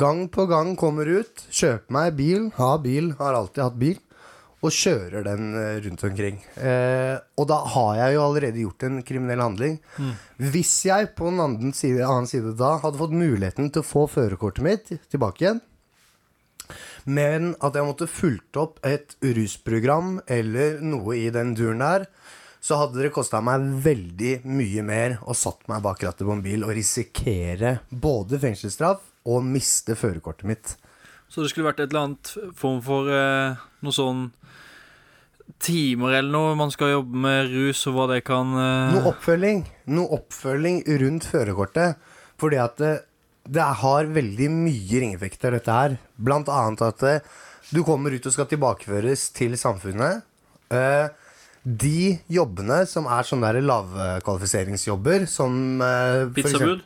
gang 0.01 0.27
på 0.33 0.45
gang 0.51 0.75
kommer 0.77 1.09
ut, 1.09 1.45
kjøper 1.49 1.95
meg 1.95 2.17
bil, 2.19 2.51
har 2.59 2.83
bil, 2.83 3.13
har 3.21 3.39
alltid 3.39 3.63
hatt 3.65 3.79
bil. 3.81 4.01
Og 4.61 4.75
kjører 4.77 5.25
den 5.25 5.55
eh, 5.57 5.79
rundt 5.87 6.05
omkring. 6.05 6.41
Eh, 6.61 7.17
og 7.41 7.49
da 7.49 7.61
har 7.75 7.95
jeg 7.97 8.17
jo 8.17 8.25
allerede 8.27 8.63
gjort 8.65 8.87
en 8.89 9.01
kriminell 9.07 9.41
handling. 9.43 9.79
Hvis 10.53 10.75
jeg 10.89 11.13
på 11.17 11.31
den 11.31 11.41
annen 11.45 11.75
side, 11.77 12.05
annen 12.05 12.29
side 12.29 12.53
da 12.61 12.75
hadde 12.83 13.01
fått 13.01 13.17
muligheten 13.17 13.73
til 13.73 13.85
å 13.85 13.91
få 13.91 14.05
førerkortet 14.11 14.67
mitt 14.67 14.93
tilbake 15.13 15.47
igjen, 15.47 15.63
men 17.09 17.55
at 17.65 17.75
jeg 17.75 17.87
måtte 17.89 18.11
fulgt 18.11 18.59
opp 18.61 18.77
et 18.87 19.17
rusprogram 19.25 20.19
eller 20.31 20.79
noe 20.85 21.17
i 21.17 21.31
den 21.33 21.55
duren 21.59 21.81
der, 21.83 22.05
så 22.61 22.77
hadde 22.77 23.01
det 23.01 23.13
kosta 23.15 23.41
meg 23.41 23.65
veldig 23.81 24.35
mye 24.45 24.85
mer 24.85 25.17
og 25.23 25.39
satt 25.39 25.65
meg 25.71 25.81
bak 25.85 26.03
rattet 26.05 26.27
på 26.29 26.35
en 26.35 26.45
bil 26.45 26.67
og 26.67 26.75
risikere 26.77 27.79
både 27.89 28.41
fengselsstraff 28.43 29.01
og 29.31 29.47
miste 29.49 29.97
førerkortet 29.97 30.49
mitt. 30.49 30.75
Så 31.31 31.41
det 31.41 31.53
skulle 31.53 31.71
vært 31.71 31.81
et 31.81 31.93
eller 31.93 32.11
annet 32.11 32.33
form 32.59 32.81
for 32.85 33.09
eh, 33.15 33.57
noe 33.81 33.97
sånn 33.97 34.29
timer 35.61 36.17
eller 36.19 36.33
noe 36.33 36.57
man 36.59 36.73
skal 36.73 36.95
jobbe 36.95 37.21
med 37.27 37.51
rus, 37.53 37.83
og 37.91 37.97
hva 37.97 38.09
det 38.15 38.23
kan 38.27 38.55
uh... 38.57 38.95
Noe 38.95 39.13
oppfølging. 39.13 39.63
Noe 39.93 40.19
oppfølging 40.19 40.83
rundt 41.03 41.29
førerkortet. 41.29 42.01
Fordi 42.41 42.61
at 42.63 42.81
det, 42.81 42.95
det 43.45 43.67
har 43.83 44.11
veldig 44.15 44.49
mye 44.55 45.03
ringeffekter, 45.05 45.57
dette 45.59 45.77
her. 45.77 45.99
Blant 46.17 46.49
annet 46.53 46.85
at 46.89 47.05
det, 47.05 47.17
du 47.71 47.83
kommer 47.87 48.15
ut 48.15 48.27
og 48.27 48.35
skal 48.35 48.49
tilbakeføres 48.51 49.29
til 49.37 49.57
samfunnet. 49.61 50.25
Uh, 50.73 51.13
de 51.63 52.17
jobbene 52.33 52.83
som 52.89 53.09
er 53.11 53.27
sånne 53.29 53.53
der 53.53 53.67
lavkvalifiseringsjobber, 53.69 55.29
som 55.29 55.81
uh, 55.83 56.27
Pizzabud? 56.33 56.81
eksempel- 56.81 56.85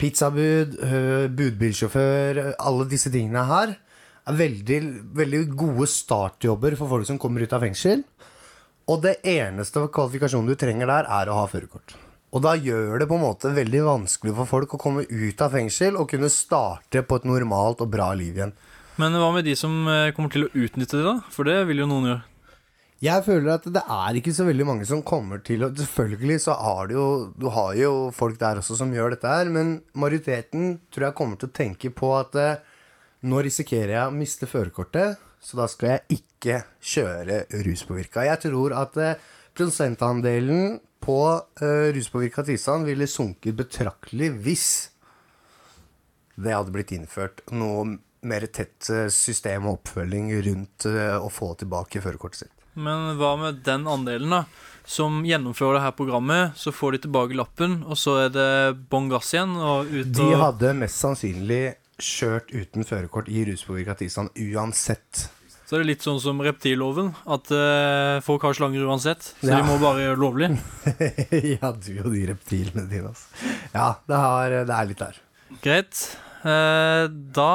Pizzabud, 0.00 0.78
uh, 0.80 1.26
budbilsjåfør, 1.30 2.40
alle 2.56 2.88
disse 2.90 3.12
tingene 3.14 3.44
her 3.52 3.76
er 4.24 4.38
veldig, 4.38 4.78
veldig 5.16 5.42
gode 5.52 5.88
startjobber 5.90 6.76
for 6.80 6.90
folk 6.90 7.08
som 7.08 7.20
kommer 7.20 7.44
ut 7.44 7.52
av 7.52 7.64
fengsel. 7.64 8.04
Og 8.90 9.00
det 9.04 9.18
eneste 9.28 9.86
kvalifikasjonen 9.92 10.50
du 10.52 10.58
trenger 10.60 10.90
der, 10.90 11.08
er 11.08 11.30
å 11.30 11.38
ha 11.42 11.46
førerkort. 11.48 11.96
Og 12.34 12.42
da 12.42 12.56
gjør 12.58 12.98
det 12.98 13.06
på 13.08 13.16
en 13.16 13.22
måte 13.22 13.52
veldig 13.54 13.84
vanskelig 13.86 14.34
for 14.40 14.50
folk 14.50 14.74
å 14.74 14.80
komme 14.80 15.04
ut 15.06 15.42
av 15.44 15.54
fengsel 15.54 15.96
og 16.00 16.08
kunne 16.10 16.32
starte 16.32 17.04
på 17.06 17.20
et 17.20 17.28
normalt 17.30 17.84
og 17.84 17.92
bra 17.92 18.10
liv 18.18 18.34
igjen. 18.34 18.54
Men 18.98 19.14
hva 19.18 19.30
med 19.34 19.46
de 19.46 19.54
som 19.58 19.72
eh, 19.90 20.10
kommer 20.14 20.32
til 20.34 20.46
å 20.46 20.52
utnytte 20.52 20.98
det, 20.98 21.04
da? 21.06 21.14
For 21.34 21.46
det 21.46 21.60
vil 21.68 21.82
jo 21.82 21.90
noen 21.90 22.10
gjøre. 22.10 22.24
Jeg 23.04 23.24
føler 23.26 23.50
at 23.56 23.66
det 23.74 23.82
er 23.90 24.16
ikke 24.16 24.32
så 24.32 24.46
veldig 24.46 24.66
mange 24.68 24.86
som 24.88 25.02
kommer 25.04 25.40
til 25.44 25.66
å 25.66 25.70
Selvfølgelig 25.76 26.38
så 26.44 26.54
har 26.56 26.86
du 26.88 26.94
jo 26.94 27.08
Du 27.36 27.48
har 27.52 27.74
jo 27.76 27.90
folk 28.14 28.38
der 28.40 28.60
også 28.60 28.78
som 28.78 28.94
gjør 28.94 29.12
dette 29.12 29.28
her, 29.28 29.50
men 29.52 29.80
majoriteten 29.98 30.78
tror 30.94 31.08
jeg 31.08 31.18
kommer 31.18 31.40
til 31.40 31.50
å 31.50 31.56
tenke 31.58 31.90
på 31.92 32.14
at 32.16 32.38
eh, 32.40 32.62
nå 33.24 33.40
risikerer 33.44 33.94
jeg 33.96 34.08
å 34.08 34.14
miste 34.14 34.48
førerkortet, 34.48 35.20
så 35.44 35.58
da 35.58 35.68
skal 35.68 35.94
jeg 35.94 36.18
ikke 36.20 36.60
kjøre 36.80 37.44
ruspåvirka. 37.66 38.24
Jeg 38.28 38.42
tror 38.46 38.74
at 38.78 38.96
eh, 39.00 39.20
prosentandelen 39.56 40.78
på 41.04 41.20
eh, 41.60 41.92
ruspåvirka 41.96 42.46
tilstand 42.48 42.88
ville 42.88 43.08
sunket 43.10 43.56
betraktelig 43.58 44.32
hvis 44.44 44.66
det 46.40 46.54
hadde 46.54 46.72
blitt 46.74 46.94
innført 46.96 47.44
noe 47.54 47.98
mer 48.24 48.48
tett 48.48 48.88
eh, 48.92 49.10
system 49.12 49.68
og 49.68 49.80
oppfølging 49.80 50.32
rundt 50.48 50.88
å 50.88 51.28
få 51.32 51.52
tilbake 51.60 52.02
førerkortet 52.04 52.46
sitt. 52.46 52.54
Men 52.74 53.14
hva 53.20 53.36
med 53.38 53.60
den 53.66 53.84
andelen, 53.86 54.32
da? 54.32 54.44
Som 54.84 55.22
gjennomfører 55.24 55.78
det 55.78 55.84
her 55.84 55.94
programmet, 55.96 56.56
så 56.60 56.72
får 56.74 56.96
de 56.96 57.04
tilbake 57.06 57.36
lappen, 57.38 57.78
og 57.86 57.96
så 57.96 58.18
er 58.26 58.32
det 58.34 58.48
bånn 58.90 59.06
gass 59.12 59.30
igjen 59.32 59.54
og 59.56 59.88
ut 59.92 60.10
De 60.16 60.26
hadde 60.40 60.74
mest 60.76 61.00
sannsynlig 61.00 61.62
kjørt 62.02 62.50
uten 62.54 62.84
førerkort 62.86 63.28
i 63.30 63.44
ruspåvirka 63.48 63.94
tilstand 64.00 64.32
uansett. 64.40 65.28
Så 65.64 65.78
er 65.78 65.80
det 65.84 65.88
litt 65.94 66.04
sånn 66.04 66.18
som 66.20 66.40
reptilloven, 66.44 67.12
at 67.24 67.48
uh, 67.54 68.18
folk 68.24 68.42
har 68.44 68.52
slanger 68.56 68.84
uansett. 68.84 69.22
Så 69.40 69.48
Ja. 69.48 69.62
de 69.62 69.68
må 69.70 69.78
bare 69.80 70.02
gjøre 70.04 70.18
det 70.18 70.24
lovlig. 70.24 70.48
ja, 71.54 71.70
du 71.72 71.92
og 72.04 72.10
de 72.12 72.26
reptilene 72.34 72.84
dine, 72.90 73.14
altså. 73.14 73.48
Ja, 73.72 73.86
det, 74.04 74.18
har, 74.26 74.56
det 74.68 74.76
er 74.76 74.90
litt 74.90 75.00
der. 75.00 75.22
Greit. 75.64 76.02
Uh, 76.44 77.08
da 77.08 77.54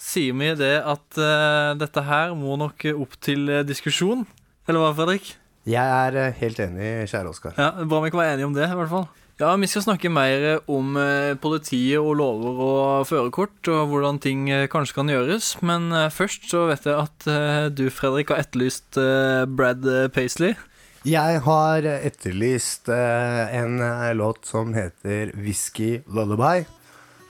sier 0.00 0.34
vi 0.34 0.50
det 0.58 0.74
at 0.82 1.20
uh, 1.22 1.76
dette 1.78 2.02
her 2.08 2.34
må 2.34 2.58
nok 2.58 2.82
opp 2.96 3.14
til 3.22 3.46
diskusjon. 3.68 4.26
Eller 4.66 4.82
hva, 4.82 4.90
Fredrik? 4.98 5.36
Jeg 5.70 5.86
er 6.10 6.32
helt 6.40 6.58
enig, 6.66 6.90
kjære 7.12 7.30
Oskar. 7.30 7.54
Ja, 7.60 7.70
Bra 7.86 8.00
vi 8.02 8.10
ikke 8.10 8.18
være 8.24 8.34
enige 8.38 8.48
om 8.50 8.54
det, 8.56 8.66
i 8.66 8.74
hvert 8.80 8.90
fall. 8.90 9.06
Ja, 9.40 9.54
Vi 9.56 9.64
skal 9.72 9.86
snakke 9.86 10.10
mer 10.12 10.58
om 10.68 10.98
eh, 11.00 11.32
politiet 11.40 11.96
og 11.96 12.18
lover 12.20 12.58
og 12.60 13.06
førerkort, 13.08 13.70
og 13.72 13.86
hvordan 13.88 14.18
ting 14.20 14.50
eh, 14.52 14.66
kanskje 14.68 14.98
kan 14.98 15.08
gjøres. 15.08 15.54
Men 15.64 15.86
eh, 15.96 16.10
først 16.12 16.44
så 16.50 16.66
vet 16.68 16.84
jeg 16.84 16.98
at 17.00 17.24
eh, 17.24 17.70
du, 17.72 17.86
Fredrik, 17.88 18.28
har 18.28 18.42
etterlyst 18.44 18.98
eh, 19.00 19.46
Brad 19.48 19.88
eh, 19.88 20.10
Paisley. 20.12 20.52
Jeg 21.08 21.40
har 21.46 21.88
etterlyst 21.88 22.92
eh, 22.92 23.56
en 23.62 23.80
eh, 23.80 24.12
låt 24.12 24.44
som 24.44 24.76
heter 24.76 25.32
Whisky 25.40 26.02
Lullaby. 26.04 26.66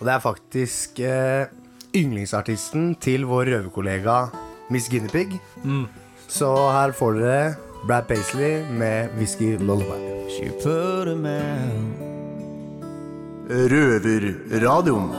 Og 0.01 0.03
det 0.09 0.17
er 0.17 0.27
faktisk 0.27 0.99
eh, 1.07 1.47
yndlingsartisten 1.95 2.97
til 2.99 3.31
vår 3.31 3.55
røverkollega 3.55 4.25
Miss 4.75 4.91
Guinevere. 4.91 5.39
Mm. 5.63 5.87
Så 6.27 6.51
her 6.75 6.91
får 6.91 7.23
dere 7.23 7.70
Brad 7.87 8.09
Paisley 8.09 8.63
med 8.71 9.09
Whisky 9.17 9.57
Lullaby. 9.57 10.01
Røverradioen. 13.51 15.11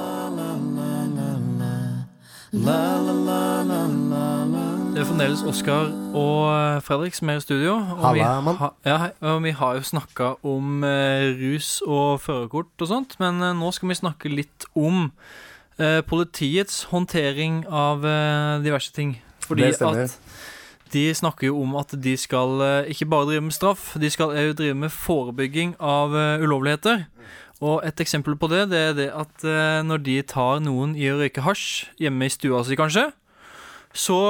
Det 4.92 5.00
er 5.00 5.06
fremdeles 5.08 5.42
Oskar 5.48 5.88
og 6.14 6.50
eh, 6.52 6.82
Fredrik 6.84 7.16
som 7.16 7.30
er 7.32 7.40
i 7.40 7.44
studio. 7.44 7.78
Og 7.80 8.16
vi, 8.16 8.20
Halla, 8.20 8.42
vi, 8.44 8.56
ha, 8.60 8.70
ja, 8.86 8.98
og 9.32 9.44
vi 9.46 9.54
har 9.56 9.78
jo 9.80 9.86
snakka 9.88 10.34
om 10.48 10.84
eh, 10.84 11.32
rus 11.40 11.78
og 11.88 12.20
førerkort 12.26 12.84
og 12.84 12.90
sånt, 12.92 13.16
men 13.24 13.40
eh, 13.42 13.54
nå 13.56 13.72
skal 13.76 13.92
vi 13.94 14.00
snakke 14.02 14.32
litt 14.34 14.68
om 14.76 15.08
eh, 15.80 16.02
politiets 16.08 16.84
håndtering 16.92 17.64
av 17.68 18.04
eh, 18.06 18.60
diverse 18.66 18.92
ting. 18.96 19.16
Fordi 19.48 19.70
Det 19.70 19.76
stemmer. 19.80 20.04
at 20.04 20.20
de 20.94 21.06
snakker 21.16 21.50
jo 21.50 21.62
om 21.64 21.76
at 21.80 21.94
de 22.04 22.16
skal 22.20 22.62
eh, 22.66 22.92
ikke 22.94 23.08
bare 23.12 23.30
drive 23.30 23.46
med 23.48 23.56
straff, 23.56 23.92
de 24.00 24.10
skal 24.12 24.36
òg 24.36 24.56
drive 24.60 24.78
med 24.78 24.94
forebygging 24.94 25.76
av 25.80 26.16
eh, 26.18 26.44
ulovligheter. 26.44 27.08
Og 27.62 27.84
et 27.86 28.02
eksempel 28.02 28.36
på 28.42 28.50
det, 28.50 28.66
det 28.72 28.82
er 28.90 28.96
det 28.98 29.10
at 29.14 29.46
eh, 29.46 29.82
når 29.86 30.04
de 30.08 30.18
tar 30.26 30.62
noen 30.66 30.96
i 30.98 31.12
å 31.12 31.20
røyke 31.20 31.46
hasj 31.46 31.92
hjemme 32.02 32.26
i 32.26 32.34
stua 32.34 32.64
si, 32.66 32.78
kanskje, 32.80 33.12
så 33.94 34.22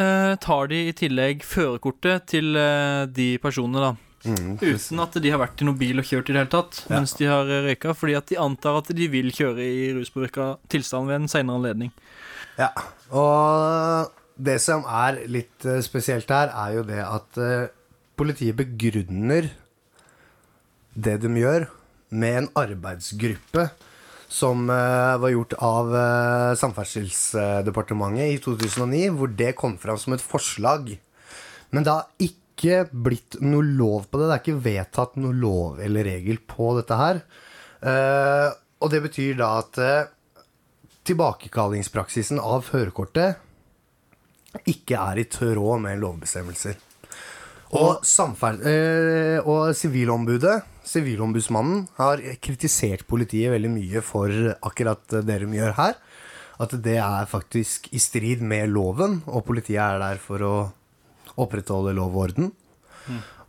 eh, 0.00 0.34
tar 0.42 0.70
de 0.72 0.86
i 0.88 0.94
tillegg 0.96 1.44
førerkortet 1.46 2.26
til 2.34 2.56
eh, 2.58 3.06
de 3.06 3.32
personene, 3.42 3.90
da. 3.90 3.92
Mm. 4.20 4.58
Uten 4.60 5.00
at 5.00 5.14
de 5.22 5.30
har 5.32 5.40
vært 5.40 5.62
i 5.62 5.64
noen 5.64 5.78
bil 5.80 6.02
og 6.02 6.04
kjørt 6.04 6.28
i 6.28 6.34
det 6.34 6.42
hele 6.42 6.50
tatt 6.52 6.82
mens 6.92 7.14
de 7.16 7.24
har 7.30 7.46
røyka, 7.48 7.94
fordi 7.96 8.18
at 8.18 8.28
de 8.28 8.36
antar 8.42 8.82
at 8.82 8.90
de 8.92 9.06
vil 9.08 9.30
kjøre 9.32 9.64
i 9.64 9.86
ruspåvirka 9.96 10.50
tilstand 10.68 11.08
ved 11.08 11.22
en 11.22 11.30
senere 11.32 11.56
anledning. 11.56 11.94
Ja, 12.58 12.68
og 13.16 14.12
det 14.40 14.56
som 14.62 14.86
er 14.88 15.22
litt 15.30 15.66
eh, 15.68 15.82
spesielt 15.84 16.30
her, 16.32 16.52
er 16.52 16.78
jo 16.78 16.86
det 16.88 17.02
at 17.04 17.40
eh, 17.40 17.68
politiet 18.18 18.56
begrunner 18.58 19.50
det 20.94 21.20
de 21.22 21.30
gjør, 21.38 21.68
med 22.10 22.36
en 22.40 22.48
arbeidsgruppe 22.58 23.68
som 24.30 24.64
eh, 24.72 25.14
var 25.22 25.30
gjort 25.30 25.54
av 25.62 25.92
Samferdselsdepartementet 26.58 28.34
i 28.34 28.40
2009, 28.42 29.04
hvor 29.18 29.30
det 29.38 29.54
kom 29.58 29.76
fram 29.78 29.98
som 30.00 30.16
et 30.16 30.24
forslag. 30.24 30.96
Men 31.70 31.86
det 31.86 31.94
har 31.94 32.08
ikke 32.26 32.86
blitt 32.90 33.38
noe 33.42 33.62
lov 33.64 34.08
på 34.10 34.18
det. 34.18 34.26
Det 34.26 34.34
er 34.34 34.42
ikke 34.42 34.64
vedtatt 34.66 35.20
noe 35.22 35.36
lov 35.36 35.78
eller 35.84 36.06
regel 36.06 36.42
på 36.50 36.72
dette 36.80 36.98
her. 36.98 37.22
Og 38.82 38.90
det 38.92 39.00
betyr 39.06 39.38
da 39.38 39.52
at 39.62 39.78
tilbakekallingspraksisen 41.08 42.42
av 42.42 42.66
førerkortet 42.66 43.38
ikke 44.66 44.98
er 44.98 45.20
i 45.22 45.28
tråd 45.30 45.82
med 45.84 46.00
lovbestemmelser. 46.02 46.78
Og, 47.70 48.02
eh, 48.66 49.38
og 49.46 49.70
Sivilombudet, 49.78 50.56
Sivilombudsmannen, 50.82 51.84
har 52.00 52.22
kritisert 52.42 53.06
politiet 53.06 53.52
veldig 53.52 53.70
mye 53.70 54.02
for 54.02 54.28
akkurat 54.66 55.04
det 55.22 55.38
de 55.44 55.52
gjør 55.54 55.76
her. 55.78 55.94
At 56.60 56.74
det 56.82 56.98
er 56.98 57.30
faktisk 57.30 57.88
i 57.94 57.98
strid 58.02 58.42
med 58.42 58.68
loven, 58.74 59.22
og 59.26 59.46
politiet 59.46 59.80
er 59.80 60.00
der 60.02 60.18
for 60.20 60.42
å 60.42 60.54
opprettholde 61.40 61.94
lov 61.94 62.16
og 62.16 62.24
orden. 62.26 62.50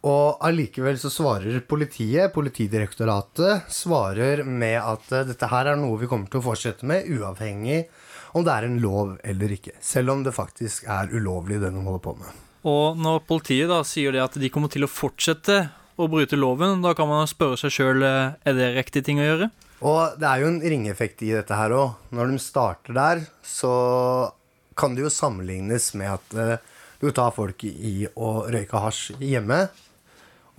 Og 0.08 0.42
allikevel 0.42 0.98
så 0.98 1.12
svarer 1.14 1.60
politiet, 1.70 2.32
Politidirektoratet, 2.34 3.68
svarer 3.70 4.42
med 4.46 4.80
at 4.80 5.12
eh, 5.14 5.28
dette 5.30 5.50
her 5.52 5.74
er 5.74 5.78
noe 5.78 6.00
vi 6.02 6.10
kommer 6.10 6.30
til 6.30 6.42
å 6.42 6.48
fortsette 6.48 6.88
med, 6.90 7.06
uavhengig 7.06 7.84
om 8.32 8.46
det 8.46 8.54
er 8.54 8.68
en 8.68 8.80
lov 8.84 9.18
eller 9.28 9.54
ikke. 9.58 9.76
Selv 9.84 10.14
om 10.14 10.24
det 10.24 10.36
faktisk 10.36 10.88
er 10.90 11.12
ulovlig, 11.12 11.60
det 11.62 11.74
de 11.74 11.84
holder 11.84 12.04
på 12.04 12.16
med. 12.20 12.40
Og 12.68 13.00
når 13.00 13.24
politiet 13.28 13.72
da 13.72 13.82
sier 13.88 14.14
det 14.14 14.22
at 14.24 14.38
de 14.38 14.52
kommer 14.54 14.72
til 14.72 14.86
å 14.86 14.92
fortsette 14.92 15.58
å 16.02 16.08
bryte 16.10 16.38
loven, 16.40 16.82
da 16.84 16.94
kan 16.98 17.10
man 17.10 17.30
spørre 17.30 17.60
seg 17.60 17.74
sjøl 17.74 18.06
er 18.06 18.58
det 18.58 18.74
riktig 18.78 19.04
ting 19.08 19.22
å 19.22 19.28
gjøre. 19.28 19.50
Og 19.82 20.20
det 20.22 20.28
er 20.30 20.44
jo 20.44 20.52
en 20.52 20.62
ringeffekt 20.62 21.24
i 21.26 21.32
dette 21.34 21.58
her 21.58 21.74
òg. 21.74 21.96
Når 22.14 22.30
de 22.30 22.42
starter 22.42 22.98
der, 22.98 23.24
så 23.42 23.72
kan 24.78 24.94
det 24.96 25.06
jo 25.06 25.14
sammenlignes 25.14 25.92
med 25.98 26.14
at 26.14 26.38
eh, 26.38 26.62
du 27.02 27.10
tar 27.16 27.34
folk 27.34 27.66
i 27.66 28.06
å 28.14 28.46
røyke 28.54 28.82
hasj 28.82 29.18
hjemme, 29.26 29.66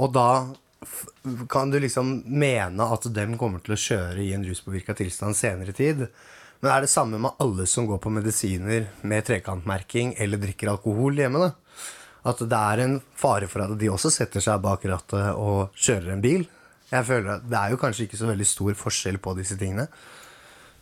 og 0.03 0.11
da 0.15 0.29
kan 1.49 1.71
du 1.71 1.79
liksom 1.79 2.25
mene 2.27 2.87
at 2.91 3.07
dem 3.15 3.37
kommer 3.39 3.63
til 3.63 3.77
å 3.77 3.79
kjøre 3.79 4.25
i 4.25 4.33
en 4.35 4.43
ruspåvirka 4.43 4.97
tilstand 4.99 5.39
senere 5.39 5.75
tid. 5.77 6.09
Men 6.63 6.71
er 6.71 6.85
det 6.85 6.93
samme 6.93 7.19
med 7.19 7.41
alle 7.43 7.67
som 7.67 7.89
går 7.91 7.99
på 7.99 8.13
medisiner 8.15 8.87
med 9.03 9.27
trekantmerking 9.27 10.15
eller 10.23 10.39
drikker 10.39 10.71
alkohol 10.71 11.19
hjemme? 11.19 11.43
da? 11.43 11.51
At 12.31 12.39
det 12.39 12.59
er 12.59 12.83
en 12.85 12.99
fare 13.19 13.49
for 13.51 13.65
at 13.65 13.75
de 13.81 13.89
også 13.91 14.13
setter 14.15 14.45
seg 14.45 14.61
bak 14.63 14.85
rattet 14.87 15.33
og 15.35 15.75
kjører 15.75 16.13
en 16.15 16.23
bil? 16.23 16.45
Jeg 16.93 17.09
føler 17.09 17.39
at 17.39 17.49
Det 17.51 17.59
er 17.59 17.73
jo 17.73 17.81
kanskje 17.81 18.07
ikke 18.07 18.21
så 18.21 18.29
veldig 18.29 18.47
stor 18.47 18.77
forskjell 18.79 19.19
på 19.19 19.35
disse 19.41 19.57
tingene. 19.59 19.89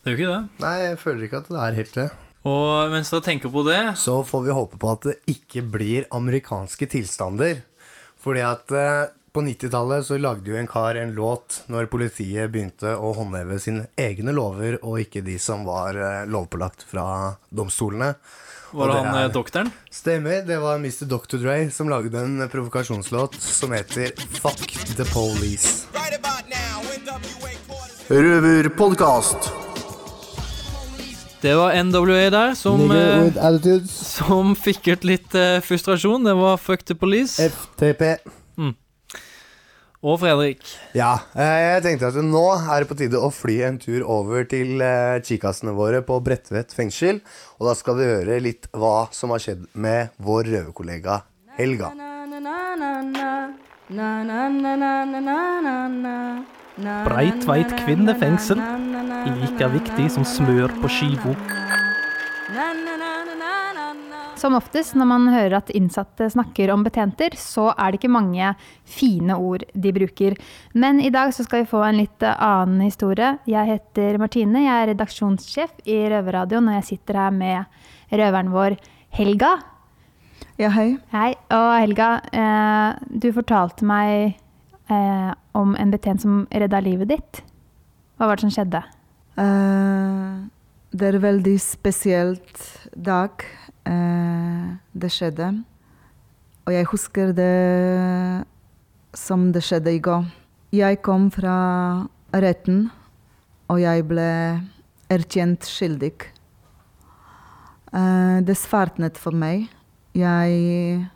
Det 0.03 0.11
er 0.11 0.17
jo 0.17 0.19
ikke 0.19 0.35
det. 0.35 0.65
Nei, 0.65 0.75
jeg 0.85 0.99
føler 1.01 1.25
ikke 1.27 1.41
at 1.41 1.49
det 1.49 1.63
er 1.63 1.79
helt 1.79 1.97
det. 1.97 2.07
Og 2.51 2.93
mens 2.93 3.11
du 3.13 3.19
tenker 3.21 3.53
på 3.53 3.63
det 3.67 3.81
Så 4.01 4.15
får 4.25 4.45
vi 4.47 4.55
håpe 4.57 4.79
på 4.81 4.93
at 4.93 5.09
det 5.09 5.17
ikke 5.29 5.65
blir 5.65 6.07
amerikanske 6.13 6.89
tilstander. 6.93 7.61
Fordi 8.21 8.45
at 8.45 8.73
eh, 8.77 9.09
på 9.33 9.43
90-tallet 9.47 10.07
så 10.07 10.17
lagde 10.19 10.51
jo 10.51 10.57
en 10.59 10.67
kar 10.71 10.95
en 10.99 11.13
låt 11.15 11.63
når 11.71 11.87
politiet 11.93 12.51
begynte 12.51 12.97
å 12.99 13.13
håndheve 13.15 13.59
sine 13.63 13.87
egne 13.99 14.33
lover, 14.35 14.79
og 14.83 15.01
ikke 15.05 15.23
de 15.27 15.37
som 15.39 15.63
var 15.69 15.95
eh, 15.95 16.25
lovpålagt 16.27 16.83
fra 16.91 17.37
domstolene. 17.51 18.15
Var 18.73 18.87
det 18.93 18.97
han 19.01 19.15
er- 19.15 19.25
eh, 19.29 19.33
doktoren? 19.35 19.71
Stemmer. 19.91 20.43
Det 20.47 20.59
var 20.63 20.77
Mr. 20.79 21.07
Dr. 21.11 21.39
Dre 21.43 21.71
som 21.75 21.89
lagde 21.91 22.15
en 22.19 22.49
provokasjonslåt 22.49 23.35
som 23.41 23.73
heter 23.75 24.13
Fuck 24.41 24.77
the 24.97 25.05
Police. 25.15 25.87
Røverpodkast. 28.11 29.51
Det 31.41 31.55
var 31.57 31.73
NWA 31.73 32.31
der 32.31 32.55
som, 32.55 32.91
eh, 32.91 33.81
som 33.89 34.55
fikk 34.57 34.89
ut 34.93 35.05
litt 35.09 35.35
eh, 35.35 35.61
frustrasjon. 35.65 36.25
Det 36.25 36.35
var 36.37 36.57
Fuck 36.61 36.83
the 36.85 36.95
Police. 36.95 37.41
FTP. 37.49 38.19
Og 40.01 40.17
Fredrik. 40.23 40.63
Ja, 40.97 41.27
eh, 41.37 41.75
jeg 41.77 41.83
tenkte 41.85 42.09
at 42.09 42.17
nå 42.25 42.45
er 42.57 42.81
det 42.81 42.89
på 42.89 42.97
tide 42.97 43.21
å 43.21 43.29
fly 43.29 43.59
en 43.67 43.77
tur 43.83 44.01
over 44.09 44.47
til 44.49 44.81
eh, 44.81 45.21
kikasene 45.21 45.75
våre 45.77 46.01
på 46.01 46.17
Bredtvet 46.25 46.73
fengsel. 46.73 47.21
Og 47.61 47.69
da 47.69 47.75
skal 47.77 47.99
vi 47.99 48.07
høre 48.09 48.39
litt 48.41 48.71
hva 48.73 49.11
som 49.13 49.35
har 49.35 49.45
skjedd 49.45 49.67
med 49.77 50.15
vår 50.17 50.49
røverkollega 50.55 51.21
Helga. 51.59 51.93
Breitveit 57.05 57.77
kvinnefengsel. 57.85 58.65
Like 59.45 59.73
viktig 59.77 60.09
som 60.17 60.25
smør 60.25 60.73
på 60.81 60.95
skiva. 60.97 61.37
Som 64.41 64.55
oftest 64.57 64.95
når 64.97 65.09
man 65.11 65.27
hører 65.29 65.59
at 65.59 65.71
innsatte 65.77 66.31
snakker 66.33 66.71
om 66.73 66.81
betjenter, 66.87 67.35
så 67.37 67.67
er 67.75 67.93
det 67.93 67.99
ikke 67.99 68.13
mange 68.15 68.55
fine 68.89 69.37
ord 69.37 69.67
de 69.77 69.93
bruker. 69.93 70.37
Men 70.73 71.03
i 71.05 71.11
dag 71.13 71.35
så 71.37 71.45
skal 71.45 71.67
vi 71.67 71.69
få 71.69 71.83
en 71.85 71.99
litt 72.01 72.25
annen 72.25 72.81
historie. 72.87 73.35
Jeg 73.51 73.69
heter 73.69 74.17
Martine, 74.23 74.63
jeg 74.65 74.73
er 74.73 74.89
redaksjonssjef 74.95 75.85
i 75.85 75.99
Røverradioen, 76.15 76.73
og 76.73 76.79
jeg 76.79 76.89
sitter 76.89 77.21
her 77.21 77.37
med 77.37 78.17
røveren 78.17 78.55
vår 78.55 78.79
Helga. 79.19 79.53
Ja, 80.57 80.73
hei. 80.73 80.95
Hei. 81.13 81.35
Og 81.53 81.69
Helga, 81.83 82.11
eh, 82.33 82.97
du 83.13 83.29
fortalte 83.37 83.85
meg 83.85 84.41
eh, 84.89 85.31
om 85.53 85.77
en 85.77 85.93
betjent 85.93 86.25
som 86.25 86.47
redda 86.49 86.81
livet 86.89 87.13
ditt. 87.13 87.45
Hva 88.17 88.31
var 88.31 88.41
det 88.41 88.49
som 88.49 88.57
skjedde? 88.57 88.87
Uh, 89.37 90.49
det 90.97 91.13
er 91.13 91.25
veldig 91.29 91.59
spesielt 91.61 92.65
dag 92.97 93.45
det 93.91 95.11
skjedde. 95.11 95.51
Og 96.67 96.75
jeg 96.75 96.87
husker 96.93 97.33
det 97.35 98.47
som 99.17 99.49
det 99.55 99.63
skjedde 99.67 99.95
i 99.97 100.03
går. 100.03 100.29
Jeg 100.71 101.01
kom 101.03 101.31
fra 101.35 102.07
retten, 102.31 102.85
og 103.67 103.81
jeg 103.83 104.05
ble 104.07 104.29
erkjent 105.11 105.67
skyldig. 105.67 106.13
Eh, 107.91 108.39
det 108.47 108.55
svartnet 108.59 109.19
for 109.19 109.35
meg. 109.35 109.67
Jeg 110.15 111.11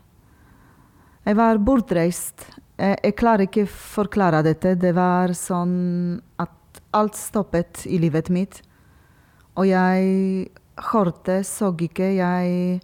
Jeg 1.24 1.36
var 1.36 1.56
bortreist. 1.58 2.50
Jeg, 2.76 2.98
jeg 3.02 3.16
klarer 3.16 3.46
ikke 3.46 3.66
forklare 3.66 4.42
dette. 4.42 4.74
Det 4.74 4.92
var 4.94 5.32
sånn 5.32 6.20
at 6.36 6.50
alt 6.92 7.16
stoppet 7.16 7.86
i 7.86 7.98
livet 7.98 8.28
mitt. 8.28 8.60
Og 9.56 9.66
jeg 9.70 10.50
hørte, 10.76 11.42
så 11.44 11.70
ikke. 11.76 12.08
Jeg 12.16 12.80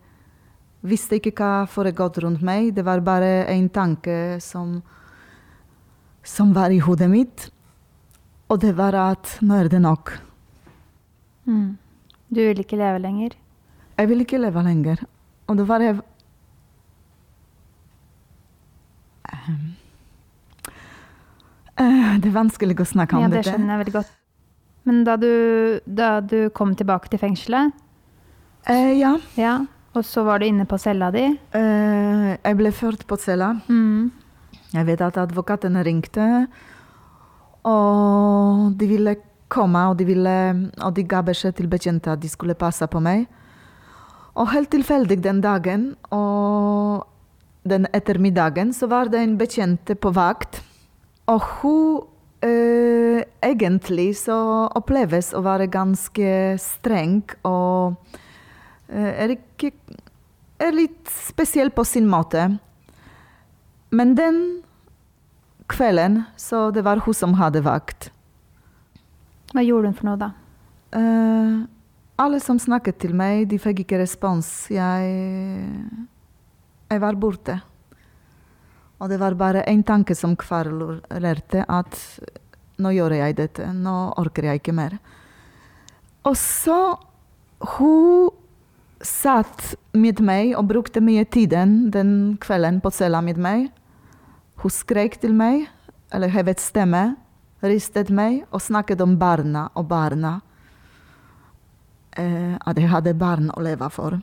visste 0.83 1.19
ikke 1.19 1.33
hva 1.37 1.67
foregått 1.69 2.19
rundt 2.23 2.43
meg. 2.43 2.75
Det 2.75 2.85
var 2.85 3.01
bare 3.01 3.47
en 3.53 3.69
tanke 3.69 4.41
som, 4.41 4.83
som 6.23 6.53
var 6.55 6.71
i 6.71 6.79
hodet 6.81 7.11
mitt. 7.11 7.51
Og 8.51 8.61
det 8.61 8.75
var 8.77 8.95
at 8.95 9.39
nå 9.43 9.55
er 9.61 9.69
det 9.69 9.81
nok. 9.83 10.15
Mm. 11.47 11.77
Du 12.31 12.41
vil 12.41 12.59
ikke 12.63 12.79
leve 12.79 12.99
lenger. 13.03 13.35
Jeg 13.99 14.09
vil 14.09 14.21
ikke 14.25 14.39
leve 14.41 14.63
lenger. 14.65 15.03
Og 15.49 15.57
da 15.59 15.65
var 15.65 15.81
jeg 15.81 16.01
Ehm. 19.31 19.75
Eh, 21.79 22.19
Det 22.21 22.29
er 22.29 22.35
vanskelig 22.35 22.77
å 22.81 22.85
snakke 22.87 23.15
om 23.17 23.23
Ja, 23.23 23.29
det 23.29 23.45
dette. 23.45 23.53
skjønner 23.55 23.77
jeg 23.77 23.85
veldig 23.85 23.93
godt. 23.95 24.11
Men 24.85 25.05
da 25.05 25.17
du, 25.21 25.81
da 25.87 26.21
du 26.21 26.49
kom 26.57 26.75
tilbake 26.75 27.09
til 27.13 27.19
fengselet, 27.19 27.73
Eh, 28.69 28.99
ja. 29.01 29.15
ja, 29.41 29.55
og 29.97 30.05
så 30.05 30.21
var 30.23 30.39
du 30.39 30.45
inne 30.45 30.67
på 30.69 30.77
cella 30.79 31.09
di 31.11 31.23
Eh, 31.57 32.37
jeg 32.45 32.57
ble 32.59 32.71
ført 32.73 33.07
på 33.09 33.17
cella. 33.17 33.55
mm. 33.69 34.11
Jeg 34.75 34.87
vet 34.87 35.01
at 35.01 35.17
advokaten 35.19 35.75
ringte, 35.83 36.47
og 37.65 38.73
de 38.79 38.87
ville 38.87 39.17
komme, 39.51 39.81
og 39.91 39.97
de, 39.99 40.05
ville, 40.07 40.35
og 40.79 40.95
de 40.95 41.03
ga 41.03 41.23
beskjed 41.27 41.57
til 41.59 41.67
bekjente 41.67 42.13
at 42.13 42.21
de 42.23 42.29
skulle 42.31 42.55
passe 42.55 42.87
på 42.87 43.01
meg. 43.03 43.27
Og 44.39 44.53
helt 44.53 44.71
tilfeldig 44.71 45.19
den 45.25 45.41
dagen, 45.43 45.97
og 46.11 47.07
den 47.67 47.87
ettermiddagen, 47.93 48.73
så 48.73 48.87
var 48.87 49.11
det 49.11 49.21
en 49.25 49.37
bekjente 49.41 49.95
på 49.99 50.13
vakt. 50.15 50.63
Og 51.27 51.41
hun 51.61 52.01
eh, 52.47 53.23
egentlig 53.45 54.15
så 54.21 54.37
oppleves 54.77 55.33
å 55.37 55.43
være 55.45 55.71
ganske 55.73 56.33
streng 56.61 57.23
og 57.47 57.97
uh, 58.91 59.13
er, 59.13 59.37
ikke, 59.37 59.73
er 60.61 60.77
litt 60.77 61.11
spesiell 61.11 61.73
på 61.75 61.85
sin 61.89 62.09
måte. 62.11 62.49
Men 63.91 64.15
den 64.19 64.41
kvelden 65.71 66.23
så 66.39 66.69
det 66.75 66.85
var 66.87 67.03
hun 67.07 67.17
som 67.17 67.37
hadde 67.39 67.63
vakt. 67.67 68.11
Hva 69.51 69.65
gjorde 69.67 69.91
hun 69.91 69.99
for 69.99 70.11
noe, 70.11 70.21
da? 70.21 70.31
Uh, 70.95 71.67
alle 72.21 72.41
som 72.43 72.59
snakket 72.61 73.01
til 73.03 73.15
meg, 73.17 73.47
de 73.51 73.59
fikk 73.59 73.85
ikke 73.85 74.03
respons. 74.03 74.69
Jeg, 74.71 75.11
jeg 76.91 77.03
var 77.03 77.19
borte. 77.19 77.61
Og 79.01 79.09
det 79.09 79.21
var 79.21 79.35
bare 79.35 79.65
én 79.69 79.83
tanke 79.83 80.15
som 80.15 80.37
kverulerte, 80.37 81.65
at 81.69 81.97
nå 82.81 82.93
gjør 82.93 83.17
jeg 83.17 83.37
dette, 83.39 83.65
nå 83.73 83.97
orker 84.21 84.51
jeg 84.51 84.61
ikke 84.61 84.77
mer. 84.77 84.99
Og 86.29 86.37
så 86.37 86.97
hun 87.77 88.31
satt 89.01 89.75
med 89.97 90.21
meg 90.21 90.53
og 90.59 90.69
brukte 90.69 91.01
mye 91.01 91.25
tiden 91.25 91.91
den 91.93 92.37
kvelden 92.41 92.81
på 92.85 92.93
cella 92.93 93.23
med 93.25 93.41
meg. 93.41 93.71
Hun 94.61 94.73
skrek 94.73 95.17
til 95.21 95.33
meg, 95.37 95.67
eller 96.13 96.33
hevet 96.33 96.61
stemme, 96.61 97.15
ristet 97.65 98.11
meg 98.13 98.45
og 98.51 98.61
snakket 98.65 99.01
om 99.01 99.17
barna 99.21 99.69
og 99.75 99.89
barna. 99.89 100.41
Eh, 102.19 102.57
at 102.61 102.77
jeg 102.77 102.91
hadde 102.93 103.17
barn 103.17 103.49
å 103.55 103.63
leve 103.65 103.89
for, 103.93 104.19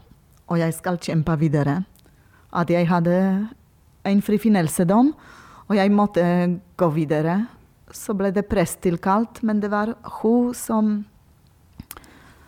og 0.47 0.59
jeg 0.59 0.73
skal 0.77 0.99
kjempe 1.01 1.37
videre. 1.41 1.79
At 2.53 2.69
jeg 2.69 2.89
hadde 2.89 3.17
en 4.07 4.21
frifinnelsedom, 4.23 5.13
og 5.67 5.75
jeg 5.75 5.91
måtte 5.91 6.23
gå 6.79 6.87
videre. 6.95 7.41
Så 7.91 8.15
ble 8.17 8.31
det 8.35 8.47
prest 8.49 8.81
tilkalt, 8.83 9.41
men 9.43 9.59
det 9.63 9.69
var 9.71 9.93
hun 10.21 10.53
som 10.57 11.05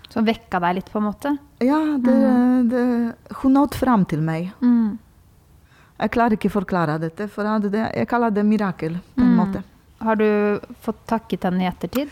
Som 0.09 0.25
vekka 0.25 0.57
deg 0.63 0.79
litt, 0.79 0.87
på 0.89 0.97
en 0.97 1.05
måte? 1.05 1.31
Ja, 1.61 1.77
det, 2.01 2.15
det, 2.71 2.83
hun 3.43 3.53
nådde 3.53 3.77
fram 3.77 4.05
til 4.09 4.23
meg. 4.25 4.47
Mm. 4.59 4.97
Jeg 5.99 6.11
klarer 6.15 6.33
ikke 6.33 6.49
å 6.49 6.55
forklare 6.55 6.95
dette, 7.03 7.27
for 7.29 7.45
det, 7.61 7.83
jeg 7.93 8.07
kaller 8.09 8.31
det 8.33 8.43
mirakel. 8.47 8.95
på 9.13 9.21
en 9.21 9.35
Mm. 9.35 9.37
måte. 9.37 9.63
Har 10.01 10.15
du 10.15 10.59
fått 10.81 11.05
takket 11.05 11.43
henne 11.43 11.61
i 11.61 11.67
ettertid? 11.69 12.09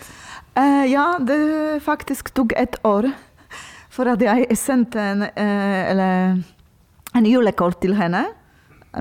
Eh, 0.56 0.86
ja, 0.92 1.18
det 1.18 1.82
faktisk 1.82 2.30
tok 2.36 2.54
et 2.56 2.76
år. 2.84 3.12
For 3.90 4.06
at 4.08 4.20
jeg 4.20 4.46
sendte 4.58 5.00
en, 5.00 5.24
eh, 5.24 6.38
en 7.16 7.26
julekort 7.26 7.80
til 7.82 7.96
henne 7.96 8.28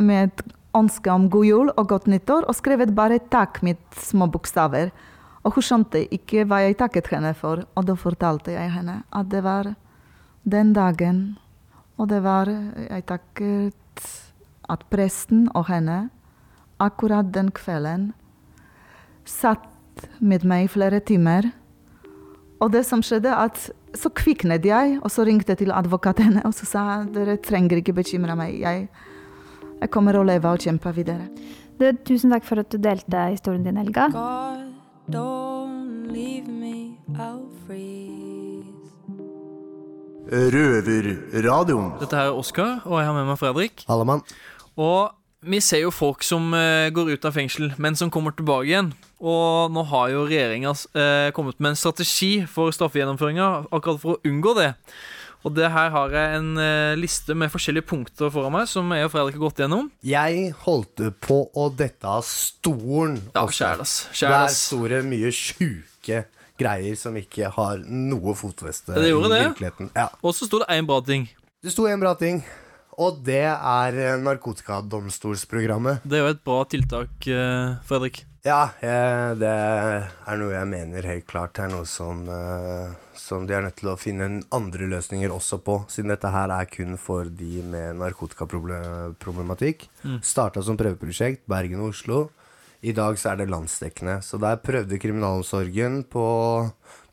med 0.01 0.43
ønske 0.77 1.13
om 1.13 1.29
god 1.33 1.47
jul 1.47 1.71
og 1.73 1.89
godt 1.89 2.09
nyttår, 2.11 2.47
og 2.49 2.57
skrevet 2.59 2.95
bare 2.97 3.21
takk 3.33 3.63
med 3.65 3.81
små 3.97 4.29
bokstaver. 4.33 4.93
Og 5.47 5.57
hun 5.57 5.65
skjønte 5.65 6.03
ikke 6.13 6.45
hva 6.49 6.65
jeg 6.65 6.79
takket 6.81 7.09
henne 7.15 7.33
for, 7.39 7.63
og 7.75 7.87
da 7.89 7.97
fortalte 7.99 8.55
jeg 8.55 8.73
henne 8.75 9.01
at 9.15 9.31
det 9.31 9.45
var 9.47 9.75
den 10.47 10.73
dagen 10.73 11.39
Og 11.99 12.09
det 12.09 12.23
var 12.23 12.47
Jeg 12.47 13.07
takket 13.07 13.75
at 14.69 14.83
presten 14.91 15.49
og 15.55 15.67
henne 15.71 16.11
akkurat 16.79 17.33
den 17.33 17.51
kvelden 17.51 18.13
satt 19.25 20.07
med 20.21 20.45
meg 20.45 20.67
i 20.67 20.69
flere 20.69 21.01
timer. 21.01 21.49
Og 22.61 22.73
det 22.73 22.85
som 22.87 23.03
skjedde, 23.03 23.33
at 23.33 23.71
så 23.97 24.11
kviknet 24.13 24.65
jeg, 24.65 24.99
og 25.01 25.11
så 25.11 25.25
ringte 25.25 25.55
jeg 25.55 25.65
til 25.65 25.73
advokatene 25.73 26.45
og 26.45 26.55
så 26.55 26.69
sa 26.69 26.85
dere 27.05 27.39
trenger 27.41 27.81
ikke 27.81 27.97
bekymre 27.97 28.37
meg. 28.37 28.59
Jeg, 28.61 28.89
jeg 29.81 29.93
kommer 29.93 30.17
å 30.17 30.25
leve 30.27 30.53
og 30.53 30.63
kjempe 30.63 30.93
videre. 30.97 31.29
Du, 31.77 31.91
tusen 32.09 32.33
takk 32.33 32.47
for 32.49 32.63
at 32.63 32.73
du 32.73 32.81
delte 32.81 33.27
historien 33.35 33.67
din, 33.67 33.77
Helga. 33.77 34.09
God, 34.15 34.73
don't 35.13 36.09
leave 36.13 36.49
me 36.49 36.97
out 37.21 37.53
freeze. 37.67 38.17
Røverradioen. 40.27 41.93
Dette 42.01 42.17
her 42.19 42.33
er 42.33 42.39
Oskar, 42.41 42.81
og 42.85 42.99
jeg 42.99 43.07
har 43.07 43.15
med 43.15 43.29
meg 43.29 43.39
Fredrik. 43.39 43.85
Hallemann. 43.87 44.25
Og 44.75 45.13
vi 45.47 45.61
ser 45.63 45.85
jo 45.85 45.93
folk 45.95 46.25
som 46.27 46.49
eh, 46.57 46.89
går 46.91 47.13
ut 47.15 47.29
av 47.29 47.37
fengsel, 47.37 47.71
men 47.79 47.95
som 47.95 48.11
kommer 48.11 48.35
tilbake 48.35 48.67
igjen. 48.67 48.91
Og 49.23 49.71
nå 49.73 49.85
har 49.93 50.11
jo 50.11 50.25
regjeringa 50.27 50.73
eh, 50.99 51.29
kommet 51.37 51.61
med 51.61 51.75
en 51.75 51.79
strategi 51.79 52.41
for 52.51 52.75
straffegjennomføringa, 52.75 53.69
akkurat 53.71 54.03
for 54.03 54.17
å 54.17 54.21
unngå 54.27 54.57
det. 54.59 54.73
Og 55.45 55.55
det 55.55 55.69
her 55.71 55.91
har 55.95 56.11
jeg 56.11 56.39
en 56.41 56.57
eh, 56.59 56.95
liste 56.99 57.35
med 57.39 57.53
forskjellige 57.53 57.87
punkter 57.87 58.31
foran 58.35 58.53
meg, 58.55 58.67
som 58.71 58.89
jeg 58.97 59.07
og 59.07 59.13
Fredrik 59.13 59.37
har 59.37 59.45
gått 59.45 59.61
gjennom. 59.63 59.91
Jeg 60.03 60.49
holdt 60.65 61.05
på 61.23 61.37
å 61.55 61.69
dette 61.71 62.09
av 62.09 62.25
stolen. 62.27 63.21
Ja, 63.37 63.45
kjæles, 63.47 64.09
kjæles. 64.13 64.27
Der 64.33 64.55
sto 64.57 64.81
det 64.91 65.03
mye 65.07 65.31
sjuke 65.35 66.25
greier 66.59 66.97
som 66.97 67.15
ikke 67.21 67.51
har 67.53 67.83
noe 67.85 68.33
fotfeste 68.35 68.95
Det 68.97 69.11
gjorde 69.11 69.29
i 69.29 69.35
det. 69.37 69.43
virkeligheten. 69.51 69.91
Ja. 69.95 70.09
Og 70.25 70.33
så 70.35 70.49
sto 70.49 70.63
det 70.65 70.71
én 70.73 70.87
bra 70.89 71.03
ting. 71.05 71.29
Det 71.63 71.71
sto 71.75 71.87
en 71.91 72.01
bra 72.01 72.15
ting, 72.19 72.41
og 72.97 73.21
det 73.27 73.43
er 73.45 73.99
eh, 74.01 74.17
narkotikadomstolsprogrammet. 74.25 76.03
Det 76.07 76.19
er 76.19 76.25
jo 76.25 76.33
et 76.35 76.43
bra 76.47 76.63
tiltak, 76.65 77.13
eh, 77.29 77.77
Fredrik. 77.87 78.25
Ja, 78.47 78.69
jeg, 78.79 79.39
det 79.41 79.51
er 79.51 80.39
noe 80.39 80.53
jeg 80.55 80.71
mener 80.71 81.07
helt 81.09 81.27
klart 81.27 81.57
Det 81.57 81.65
er 81.65 81.73
noe 81.73 81.87
som, 81.91 82.21
uh, 82.31 82.93
som 83.19 83.47
de 83.49 83.57
er 83.57 83.65
nødt 83.65 83.81
til 83.81 83.91
å 83.91 83.97
finne 83.99 84.29
andre 84.55 84.87
løsninger 84.93 85.33
også 85.35 85.59
på, 85.67 85.81
siden 85.91 86.13
dette 86.13 86.31
her 86.31 86.53
er 86.55 86.69
kun 86.71 86.95
for 87.01 87.27
de 87.27 87.65
med 87.67 87.99
narkotikaproblematikk. 87.99 89.89
Mm. 90.05 90.21
Starta 90.23 90.63
som 90.63 90.79
prøveprosjekt, 90.79 91.43
Bergen 91.51 91.83
og 91.83 91.91
Oslo. 91.91 92.21
I 92.87 92.95
dag 92.95 93.19
så 93.19 93.33
er 93.33 93.41
det 93.41 93.49
landsdekkende. 93.51 94.21
Så 94.23 94.39
der 94.39 94.61
prøvde 94.63 95.01
kriminalomsorgen 95.03 96.05
på 96.13 96.27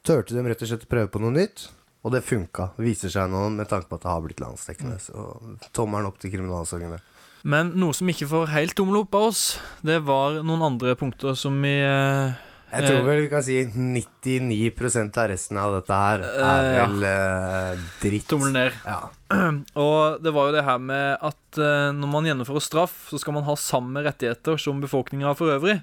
Turte 0.03 0.35
dem 0.35 0.49
rett 0.51 0.61
og 0.61 0.69
slett 0.69 0.85
å 0.85 0.91
prøve 0.91 1.09
på 1.09 1.21
noe 1.23 1.31
nytt, 1.31 1.65
og 2.03 2.11
det 2.13 2.25
funka. 2.27 2.73
Viser 2.83 3.09
seg 3.09 3.31
nå 3.31 3.45
med 3.55 3.69
tanke 3.71 3.87
på 3.89 3.97
at 3.97 4.05
det 4.05 4.11
har 4.11 4.23
blitt 4.25 4.43
landsdekkende. 4.43 4.99
Så 4.99 5.25
tommelen 5.73 6.11
opp 6.11 6.19
til 6.21 6.33
kriminalomsorgen 6.35 6.93
der. 6.97 7.05
Men 7.43 7.73
noe 7.75 7.95
som 7.95 8.07
ikke 8.07 8.29
får 8.31 8.51
helt 8.53 8.75
tommel 8.77 9.01
opp 9.01 9.15
av 9.19 9.29
oss, 9.33 9.43
det 9.83 9.99
var 10.07 10.39
noen 10.47 10.63
andre 10.63 10.95
punkter 10.99 11.35
som 11.35 11.57
vi 11.59 11.73
eh, 11.83 12.37
Jeg 12.71 12.87
tror 12.87 13.01
vel 13.09 13.23
vi 13.25 13.29
kan 13.33 13.43
si 13.43 13.57
99% 13.67 15.19
av 15.19 15.27
resten 15.33 15.59
av 15.59 15.75
dette 15.75 15.97
her 15.99 16.23
er 16.23 16.69
Eh, 16.69 16.77
vel 16.79 17.07
eh, 17.09 17.83
dritt. 17.99 18.29
Tommel 18.31 18.55
ned. 18.55 18.77
Ja. 18.87 19.01
Og 19.83 20.23
det 20.23 20.31
var 20.35 20.49
jo 20.49 20.55
det 20.55 20.63
her 20.69 20.79
med 20.79 21.17
at 21.19 21.59
eh, 21.59 21.89
når 21.91 22.13
man 22.15 22.31
gjennomfører 22.31 22.63
straff, 22.63 22.95
så 23.11 23.19
skal 23.19 23.35
man 23.35 23.47
ha 23.49 23.57
samme 23.59 24.05
rettigheter 24.07 24.55
som 24.61 24.79
befolkninga 24.83 25.35
for 25.35 25.51
øvrig. 25.57 25.81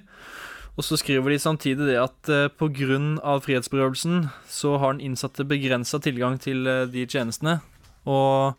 Og 0.79 0.87
så 0.87 0.97
skriver 0.97 1.29
de 1.33 1.39
samtidig 1.39 1.91
det 1.91 1.99
at 1.99 2.29
eh, 2.31 2.47
pga. 2.49 3.37
frihetsberøvelsen 3.45 4.29
så 4.49 4.77
har 4.81 4.95
den 4.95 5.05
innsatte 5.11 5.45
begrensa 5.45 5.99
tilgang 5.99 6.39
til 6.41 6.65
eh, 6.65 6.87
de 6.89 7.05
tjenestene. 7.05 7.59
Og 8.09 8.57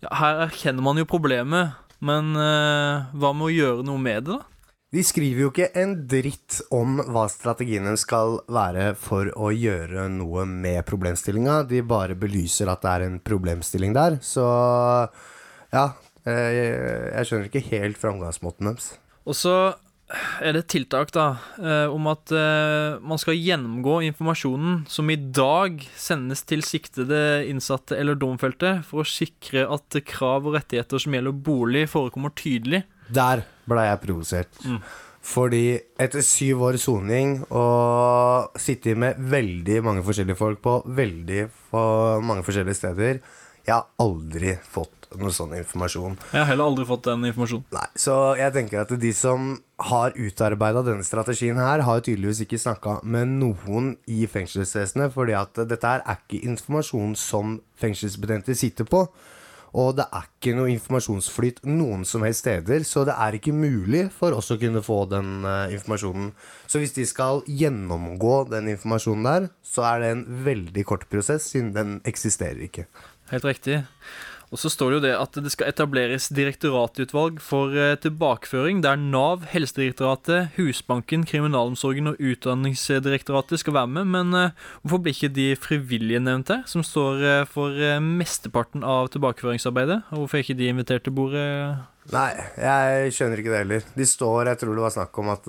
ja, 0.00 0.14
her 0.22 0.46
erkjenner 0.46 0.82
man 0.82 0.96
jo 0.96 1.04
problemet, 1.04 1.76
men 2.04 2.32
uh, 2.36 3.10
hva 3.12 3.34
med 3.36 3.48
å 3.48 3.52
gjøre 3.54 3.86
noe 3.86 4.00
med 4.02 4.26
det, 4.26 4.38
da? 4.38 4.60
De 4.90 5.02
skriver 5.06 5.44
jo 5.44 5.50
ikke 5.52 5.68
en 5.78 5.92
dritt 6.10 6.56
om 6.74 6.96
hva 7.14 7.28
strategien 7.30 7.84
deres 7.86 8.02
skal 8.02 8.40
være 8.50 8.88
for 8.98 9.28
å 9.38 9.52
gjøre 9.54 10.08
noe 10.10 10.42
med 10.50 10.82
problemstillinga. 10.88 11.60
De 11.70 11.78
bare 11.86 12.16
belyser 12.18 12.66
at 12.72 12.82
det 12.82 12.94
er 12.96 13.04
en 13.06 13.20
problemstilling 13.22 13.94
der. 13.94 14.18
Så 14.18 14.42
ja, 15.70 15.84
jeg, 16.26 16.56
jeg 16.64 17.28
skjønner 17.28 17.46
ikke 17.46 17.62
helt 17.68 18.02
framgangsmåten 18.02 18.72
deres. 18.72 18.90
Og 19.22 19.38
så 19.38 19.54
er 20.42 20.54
det 20.54 20.64
et 20.64 20.70
tiltak 20.74 21.12
da, 21.14 21.26
eh, 21.62 21.86
om 21.90 22.08
at 22.10 22.32
eh, 22.34 22.98
man 23.02 23.20
skal 23.20 23.38
gjennomgå 23.38 24.00
informasjonen 24.08 24.84
som 24.90 25.10
i 25.12 25.18
dag 25.18 25.82
sendes 25.98 26.42
til 26.48 26.64
siktede 26.66 27.44
innsatte 27.50 27.98
eller 27.98 28.18
domfelte, 28.18 28.80
for 28.86 29.04
å 29.04 29.08
sikre 29.08 29.66
at 29.70 30.00
krav 30.08 30.48
og 30.48 30.58
rettigheter 30.58 31.02
som 31.02 31.14
gjelder 31.14 31.36
bolig, 31.50 31.86
forekommer 31.92 32.34
tydelig. 32.34 32.82
Der 33.10 33.44
ble 33.70 33.86
jeg 33.86 34.02
provosert. 34.02 34.60
Mm. 34.66 34.82
Fordi 35.30 35.64
etter 36.00 36.24
syv 36.24 36.62
år 36.70 36.78
soning 36.80 37.34
og 37.52 38.56
sittet 38.58 38.96
med 38.98 39.18
veldig 39.30 39.82
mange 39.84 40.04
forskjellige 40.06 40.38
folk 40.38 40.62
på 40.64 40.78
veldig 40.96 41.42
mange 42.24 42.40
forskjellige 42.46 42.78
steder 42.78 43.18
Jeg 43.66 43.74
har 43.74 43.84
aldri 44.00 44.54
fått 44.64 44.99
noe 45.18 45.32
sånn 45.34 45.56
informasjon. 45.58 46.18
Jeg 46.30 46.42
har 46.42 46.48
heller 46.52 46.70
aldri 46.70 46.86
fått 46.86 47.08
den 47.08 47.26
informasjonen. 47.30 47.66
Nei, 47.74 47.86
Så 47.98 48.14
jeg 48.38 48.54
tenker 48.54 48.84
at 48.84 48.94
de 49.02 49.12
som 49.16 49.50
har 49.90 50.14
utarbeida 50.14 50.84
denne 50.86 51.06
strategien 51.06 51.58
her, 51.58 51.82
har 51.86 52.04
tydeligvis 52.04 52.44
ikke 52.44 52.60
snakka 52.60 53.00
med 53.02 53.34
noen 53.40 53.94
i 54.06 54.26
fengselsvesenet, 54.30 55.12
fordi 55.14 55.34
at 55.38 55.62
dette 55.66 55.86
her 55.86 56.04
er 56.04 56.20
ikke 56.20 56.44
informasjon 56.52 57.16
som 57.18 57.58
fengselsbetjenter 57.80 58.58
sitter 58.58 58.88
på. 58.88 59.06
Og 59.78 59.92
det 59.94 60.06
er 60.10 60.24
ikke 60.26 60.54
noe 60.58 60.70
informasjonsflyt 60.72 61.60
noen 61.68 62.02
som 62.08 62.24
helst 62.26 62.42
steder, 62.42 62.82
så 62.86 63.04
det 63.06 63.14
er 63.14 63.36
ikke 63.38 63.54
mulig 63.54 64.08
for 64.14 64.34
oss 64.34 64.50
å 64.50 64.58
kunne 64.58 64.82
få 64.82 65.04
den 65.10 65.44
uh, 65.46 65.70
informasjonen. 65.70 66.32
Så 66.66 66.82
hvis 66.82 66.96
de 66.96 67.06
skal 67.06 67.44
gjennomgå 67.46 68.50
den 68.50 68.72
informasjonen 68.72 69.28
der, 69.28 69.48
så 69.62 69.86
er 69.92 70.02
det 70.02 70.10
en 70.16 70.24
veldig 70.48 70.86
kort 70.88 71.06
prosess, 71.12 71.46
siden 71.52 71.70
den 71.76 71.96
eksisterer 72.08 72.58
ikke. 72.66 72.88
Helt 73.30 73.46
riktig. 73.46 73.84
Og 74.50 74.58
så 74.58 74.70
står 74.72 74.90
det 74.90 74.96
jo 74.96 75.02
det 75.04 75.12
at 75.14 75.36
det 75.44 75.50
skal 75.54 75.68
etableres 75.70 76.26
direktoratutvalg 76.34 77.38
for 77.42 77.74
eh, 77.78 77.94
tilbakeføring, 78.02 78.80
der 78.82 78.98
Nav, 78.98 79.44
Helsedirektoratet, 79.52 80.56
Husbanken, 80.56 81.22
Kriminalomsorgen 81.28 82.10
og 82.10 82.18
Utdanningsdirektoratet 82.18 83.62
skal 83.62 83.76
være 83.78 83.92
med. 83.94 84.10
Men 84.10 84.34
eh, 84.34 84.56
hvorfor 84.82 85.04
blir 85.04 85.14
ikke 85.14 85.30
de 85.36 85.46
frivillige 85.54 86.22
nevnt 86.24 86.50
her, 86.50 86.64
som 86.70 86.82
står 86.86 87.22
eh, 87.22 87.44
for 87.46 87.78
mesteparten 88.02 88.82
av 88.82 89.12
tilbakeføringsarbeidet? 89.14 90.00
Og 90.10 90.24
hvorfor 90.24 90.40
er 90.40 90.44
ikke 90.48 90.58
de 90.58 90.72
invitert 90.72 91.06
til 91.06 91.14
bordet? 91.14 91.46
Nei, 92.10 92.30
jeg 92.58 93.14
skjønner 93.14 93.38
ikke 93.38 93.54
det 93.54 93.62
heller. 93.62 93.86
De 93.94 94.08
står, 94.08 94.50
jeg 94.50 94.62
tror 94.64 94.74
det 94.74 94.82
var 94.82 94.96
snakk 94.96 95.22
om 95.22 95.30
at 95.30 95.46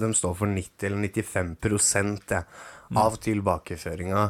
de 0.00 0.12
står 0.16 0.38
for 0.38 0.48
90 0.48 0.88
eller 0.88 1.04
95 1.04 2.16
ja, 2.32 2.44
av 2.96 3.20
tilbakeføringa. 3.20 4.24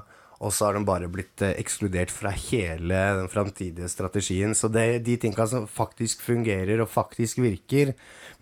Og 0.45 0.53
så 0.53 0.67
har 0.69 0.77
de 0.77 0.85
bare 0.85 1.09
blitt 1.09 1.41
eh, 1.45 1.55
ekskludert 1.61 2.13
fra 2.13 2.33
hele 2.37 3.01
den 3.19 3.31
framtidige 3.33 3.89
strategien. 3.89 4.53
Så 4.57 4.69
det, 4.73 5.05
de 5.07 5.17
tinga 5.21 5.47
som 5.49 5.69
faktisk 5.71 6.25
fungerer 6.25 6.83
og 6.85 6.91
faktisk 6.93 7.41
virker, 7.41 7.95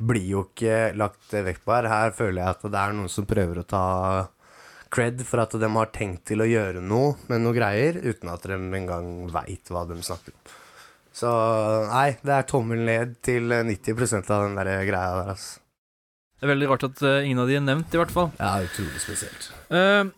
blir 0.02 0.26
jo 0.34 0.46
ikke 0.48 0.96
lagt 0.98 1.34
eh, 1.34 1.44
vekt 1.46 1.62
på 1.64 1.76
her. 1.76 1.90
Her 1.92 2.16
føler 2.16 2.42
jeg 2.42 2.56
at 2.56 2.66
det 2.66 2.80
er 2.82 2.96
noen 2.98 3.12
som 3.12 3.28
prøver 3.28 3.62
å 3.62 3.68
ta 3.68 3.84
cred 4.92 5.22
for 5.24 5.40
at 5.40 5.54
de 5.56 5.70
har 5.76 5.94
tenkt 5.94 6.26
til 6.28 6.42
å 6.44 6.48
gjøre 6.48 6.82
noe 6.84 7.14
med 7.30 7.46
noe 7.46 7.56
greier, 7.56 7.96
uten 8.02 8.28
at 8.32 8.44
de 8.44 8.58
engang 8.58 9.30
veit 9.32 9.70
hva 9.72 9.86
de 9.88 9.96
snakker 10.04 10.34
om. 10.34 10.58
Så 11.12 11.30
nei, 11.90 12.14
det 12.24 12.34
er 12.34 12.48
tommel 12.48 12.82
ned 12.88 13.18
til 13.24 13.52
90% 13.52 14.30
av 14.32 14.46
den 14.46 14.56
der 14.58 14.86
greia 14.88 15.18
der, 15.20 15.34
altså. 15.36 15.60
Det 16.42 16.48
er 16.48 16.56
veldig 16.56 16.68
rart 16.72 16.84
at 16.88 17.00
eh, 17.06 17.28
ingen 17.28 17.38
av 17.38 17.46
de 17.46 17.54
er 17.54 17.62
nevnt, 17.62 17.92
i 17.94 17.98
hvert 18.00 18.10
fall. 18.10 18.32
Ja, 18.40 18.56
utrolig 18.66 18.98
spesielt. 18.98 19.44
Eh, 19.70 20.08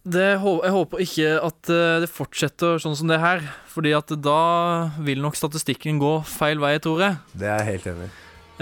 det, 0.00 0.40
jeg 0.40 0.72
håper 0.72 1.02
ikke 1.04 1.30
at 1.44 1.70
eh, 1.72 1.98
det 2.00 2.08
fortsetter 2.08 2.78
sånn 2.80 2.96
som 2.96 3.10
det 3.10 3.18
her, 3.20 3.42
fordi 3.68 3.92
at 3.92 4.08
da 4.24 4.88
vil 5.04 5.20
nok 5.20 5.36
statistikken 5.36 5.98
gå 6.00 6.12
feil 6.24 6.60
vei, 6.62 6.78
tror 6.80 7.02
jeg. 7.04 7.18
Det 7.36 7.48
er 7.50 7.58
jeg 7.60 7.68
helt 7.74 7.88
enig 7.90 8.06
i. 8.06 8.12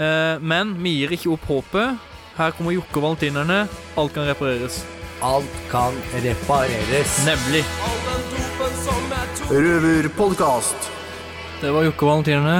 Eh, 0.03 0.41
men 0.43 0.73
vi 0.83 0.97
gir 0.97 1.13
ikke 1.15 1.31
opp 1.37 1.45
håpet. 1.47 2.09
Her 2.35 2.51
kommer 2.55 2.75
Jokke 2.75 2.99
og 2.99 3.05
Valentinerne. 3.05 3.59
Alt 3.99 4.15
kan 4.15 4.27
repareres. 4.27 4.81
Alt 5.23 5.61
kan 5.71 5.95
repareres. 6.25 7.13
Nemlig. 7.27 7.63
Røverpodkast. 9.47 10.91
Det 11.59 11.71
var 11.75 11.87
Jokke 11.87 12.03
og 12.03 12.11
Valentinerne. 12.13 12.57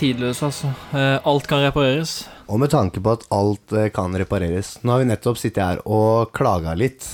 Tidløse, 0.00 0.48
altså. 0.48 0.72
Eh, 0.96 1.18
alt 1.28 1.50
kan 1.52 1.60
repareres. 1.66 2.22
Og 2.48 2.64
med 2.64 2.72
tanke 2.72 3.00
på 3.00 3.12
at 3.12 3.28
alt 3.32 3.72
kan 3.94 4.12
repareres 4.18 4.74
Nå 4.82 4.92
har 4.92 5.00
vi 5.00 5.06
nettopp 5.08 5.38
sittet 5.40 5.62
her 5.62 5.78
og 5.88 6.32
klaga 6.36 6.74
litt 6.76 7.06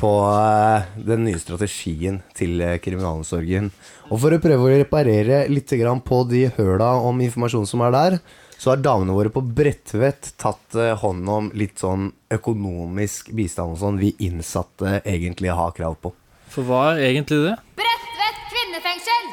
på 0.00 0.10
eh, 0.24 0.88
den 1.04 1.26
nye 1.26 1.38
strategien 1.40 2.20
til 2.36 2.60
eh, 2.64 2.78
kriminalomsorgen. 2.82 3.68
Og 4.08 4.22
for 4.22 4.32
å 4.32 4.40
prøve 4.42 4.66
å 4.66 4.78
reparere 4.80 5.42
litt 5.52 5.74
på 6.06 6.22
de 6.30 6.46
høla 6.56 6.94
om 7.04 7.20
informasjon 7.20 7.68
som 7.68 7.84
er 7.84 7.92
der, 7.94 8.16
så 8.60 8.72
har 8.72 8.80
damene 8.84 9.14
våre 9.16 9.32
på 9.32 9.42
Bredtvet 9.44 10.32
tatt 10.40 10.76
eh, 10.76 10.96
hånd 10.96 11.28
om 11.28 11.50
litt 11.56 11.78
sånn 11.80 12.10
økonomisk 12.32 13.32
bistand 13.36 13.76
og 13.76 13.80
sånn 13.80 14.00
vi 14.00 14.14
innsatte 14.24 15.00
egentlig 15.04 15.52
har 15.52 15.76
krav 15.76 15.96
på. 16.00 16.14
For 16.50 16.66
hva 16.66 16.94
er 16.94 17.10
egentlig 17.12 17.42
det? 17.46 17.54
Bredtvet 17.80 18.42
kvinnefengsel! 18.50 19.30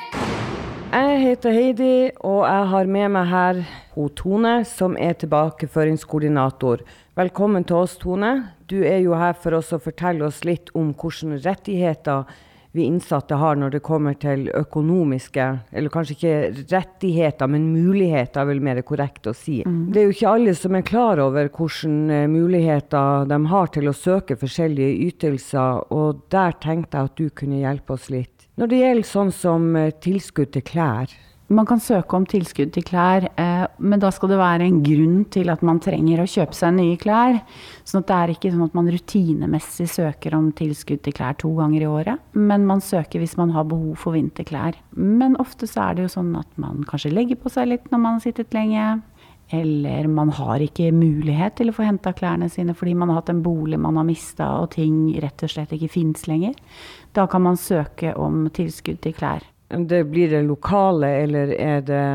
Jeg 0.87 1.17
heter 1.23 1.55
Heidi, 1.55 1.95
og 2.23 2.43
jeg 2.47 2.71
har 2.71 2.95
med 2.97 3.11
meg 3.15 3.27
her 3.31 3.65
Tone, 4.15 4.61
som 4.67 4.95
er 4.99 5.15
tilbakeføringskoordinator. 5.19 6.83
Velkommen 7.17 7.63
til 7.65 7.79
oss, 7.79 7.95
Tone. 7.97 8.29
Du 8.69 8.83
er 8.85 8.99
jo 9.01 9.15
her 9.17 9.31
for 9.41 9.57
oss 9.57 9.71
å 9.73 9.79
fortelle 9.81 10.27
oss 10.27 10.43
litt 10.45 10.67
om 10.77 10.91
hvilke 10.93 11.39
rettigheter 11.41 12.27
vi 12.77 12.83
innsatte 12.85 13.39
har 13.41 13.57
når 13.57 13.73
det 13.73 13.79
kommer 13.81 14.13
til 14.21 14.51
økonomiske 14.53 15.47
Eller 15.71 15.89
kanskje 15.89 16.13
ikke 16.13 16.35
rettigheter, 16.75 17.49
men 17.49 17.71
muligheter, 17.73 18.43
er 18.43 18.51
vel 18.51 18.61
mer 18.61 18.83
korrekt 18.85 19.25
å 19.25 19.33
si. 19.33 19.63
Mm. 19.65 19.87
Det 19.89 20.03
er 20.03 20.05
jo 20.05 20.13
ikke 20.13 20.35
alle 20.35 20.53
som 20.59 20.77
er 20.77 20.85
klar 20.85 21.23
over 21.23 21.49
hvilke 21.49 21.89
eh, 22.19 22.27
muligheter 22.29 23.25
de 23.33 23.39
har 23.49 23.73
til 23.73 23.89
å 23.89 23.97
søke 23.97 24.37
forskjellige 24.37 25.09
ytelser, 25.09 25.87
og 25.89 26.21
der 26.29 26.53
tenkte 26.61 27.01
jeg 27.01 27.09
at 27.09 27.17
du 27.17 27.31
kunne 27.33 27.63
hjelpe 27.63 27.97
oss 27.97 28.11
litt. 28.13 28.45
Når 28.61 28.69
det 28.69 28.83
gjelder 28.83 29.09
sånn 29.15 29.33
som 29.33 29.71
eh, 29.73 29.89
tilskudd 30.05 30.53
til 30.53 30.69
klær. 30.69 31.17
Man 31.47 31.63
kan 31.63 31.79
søke 31.79 32.17
om 32.17 32.25
tilskudd 32.27 32.73
til 32.75 32.83
klær, 32.83 33.29
eh, 33.39 33.63
men 33.79 34.01
da 34.03 34.09
skal 34.11 34.33
det 34.33 34.39
være 34.41 34.65
en 34.67 34.81
grunn 34.83 35.21
til 35.31 35.47
at 35.47 35.61
man 35.63 35.79
trenger 35.79 36.19
å 36.19 36.27
kjøpe 36.27 36.57
seg 36.57 36.73
nye 36.75 36.97
klær. 36.99 37.39
Sånn 37.87 38.01
at 38.03 38.09
det 38.09 38.17
er 38.17 38.33
ikke 38.33 38.51
sånn 38.51 38.65
at 38.65 38.75
man 38.75 38.89
rutinemessig 38.91 39.87
søker 39.87 40.35
om 40.35 40.51
tilskudd 40.51 41.05
til 41.05 41.15
klær 41.15 41.37
to 41.39 41.53
ganger 41.55 41.85
i 41.85 41.87
året. 41.87 42.19
Men 42.35 42.67
man 42.67 42.83
søker 42.83 43.23
hvis 43.23 43.37
man 43.39 43.55
har 43.55 43.63
behov 43.63 43.95
for 43.95 44.17
vinterklær. 44.17 44.75
Men 44.91 45.39
ofte 45.39 45.71
så 45.71 45.87
er 45.87 45.95
det 45.95 46.09
jo 46.09 46.15
sånn 46.17 46.35
at 46.35 46.51
man 46.59 46.83
kanskje 46.83 47.15
legger 47.15 47.39
på 47.39 47.53
seg 47.53 47.71
litt 47.71 47.87
når 47.93 48.03
man 48.03 48.19
har 48.19 48.27
sittet 48.27 48.51
lenge. 48.51 49.01
Eller 49.47 50.11
man 50.11 50.35
har 50.35 50.59
ikke 50.59 50.91
mulighet 50.91 51.55
til 51.55 51.71
å 51.71 51.77
få 51.77 51.87
henta 51.87 52.11
klærne 52.11 52.51
sine 52.51 52.75
fordi 52.75 52.97
man 52.99 53.13
har 53.13 53.21
hatt 53.21 53.31
en 53.31 53.45
bolig 53.45 53.79
man 53.79 53.95
har 53.95 54.03
mista 54.03 54.49
og 54.59 54.73
ting 54.75 55.13
rett 55.23 55.47
og 55.47 55.53
slett 55.53 55.71
ikke 55.71 55.95
fins 55.95 56.27
lenger. 56.27 56.57
Da 57.15 57.23
kan 57.31 57.47
man 57.47 57.55
søke 57.55 58.11
om 58.19 58.49
tilskudd 58.51 58.99
til 58.99 59.15
klær. 59.15 59.47
Det 59.67 60.03
blir 60.07 60.29
det 60.31 60.45
lokale, 60.47 61.09
eller 61.23 61.51
er 61.59 61.81
det 61.83 62.05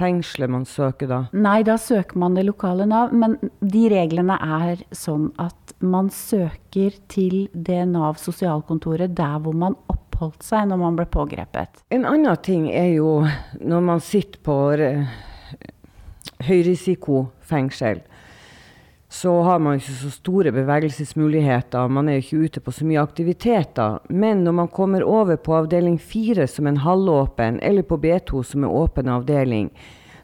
fengselet 0.00 0.50
man 0.50 0.66
søker 0.68 1.10
da? 1.10 1.20
Nei, 1.36 1.60
da 1.66 1.76
søker 1.80 2.18
man 2.20 2.36
det 2.38 2.46
lokale 2.48 2.86
Nav, 2.88 3.12
men 3.12 3.36
de 3.60 3.86
reglene 3.92 4.36
er 4.40 4.84
sånn 4.96 5.30
at 5.40 5.74
man 5.80 6.10
søker 6.14 6.94
til 7.10 7.48
det 7.52 7.82
Nav 7.90 8.20
sosialkontoret 8.22 9.16
der 9.18 9.40
hvor 9.42 9.56
man 9.56 9.76
oppholdt 9.90 10.44
seg 10.46 10.68
når 10.70 10.80
man 10.84 11.00
ble 11.00 11.08
pågrepet. 11.10 11.82
En 11.92 12.06
annen 12.08 12.38
ting 12.44 12.68
er 12.70 12.94
jo 12.94 13.18
når 13.60 13.84
man 13.90 14.04
sitter 14.04 14.40
på 14.46 14.56
eh, 14.78 15.18
høyrisikofengsel, 16.48 18.04
så 19.12 19.32
har 19.42 19.58
man 19.58 19.80
ikke 19.80 19.92
så 19.98 20.08
store 20.14 20.52
bevegelsesmuligheter. 20.54 21.88
Man 21.90 22.08
er 22.08 22.18
jo 22.18 22.22
ikke 22.22 22.42
ute 22.46 22.60
på 22.62 22.72
så 22.72 22.84
mye 22.86 23.02
aktiviteter. 23.02 23.96
Men 24.08 24.44
når 24.46 24.54
man 24.54 24.68
kommer 24.70 25.02
over 25.02 25.34
på 25.36 25.56
avdeling 25.56 25.96
4 25.98 26.46
som 26.46 26.68
en 26.70 26.78
halvåpen, 26.84 27.58
eller 27.62 27.82
på 27.82 27.98
B2 27.98 28.42
som 28.46 28.64
en 28.64 28.70
åpen 28.70 29.10
avdeling, 29.10 29.72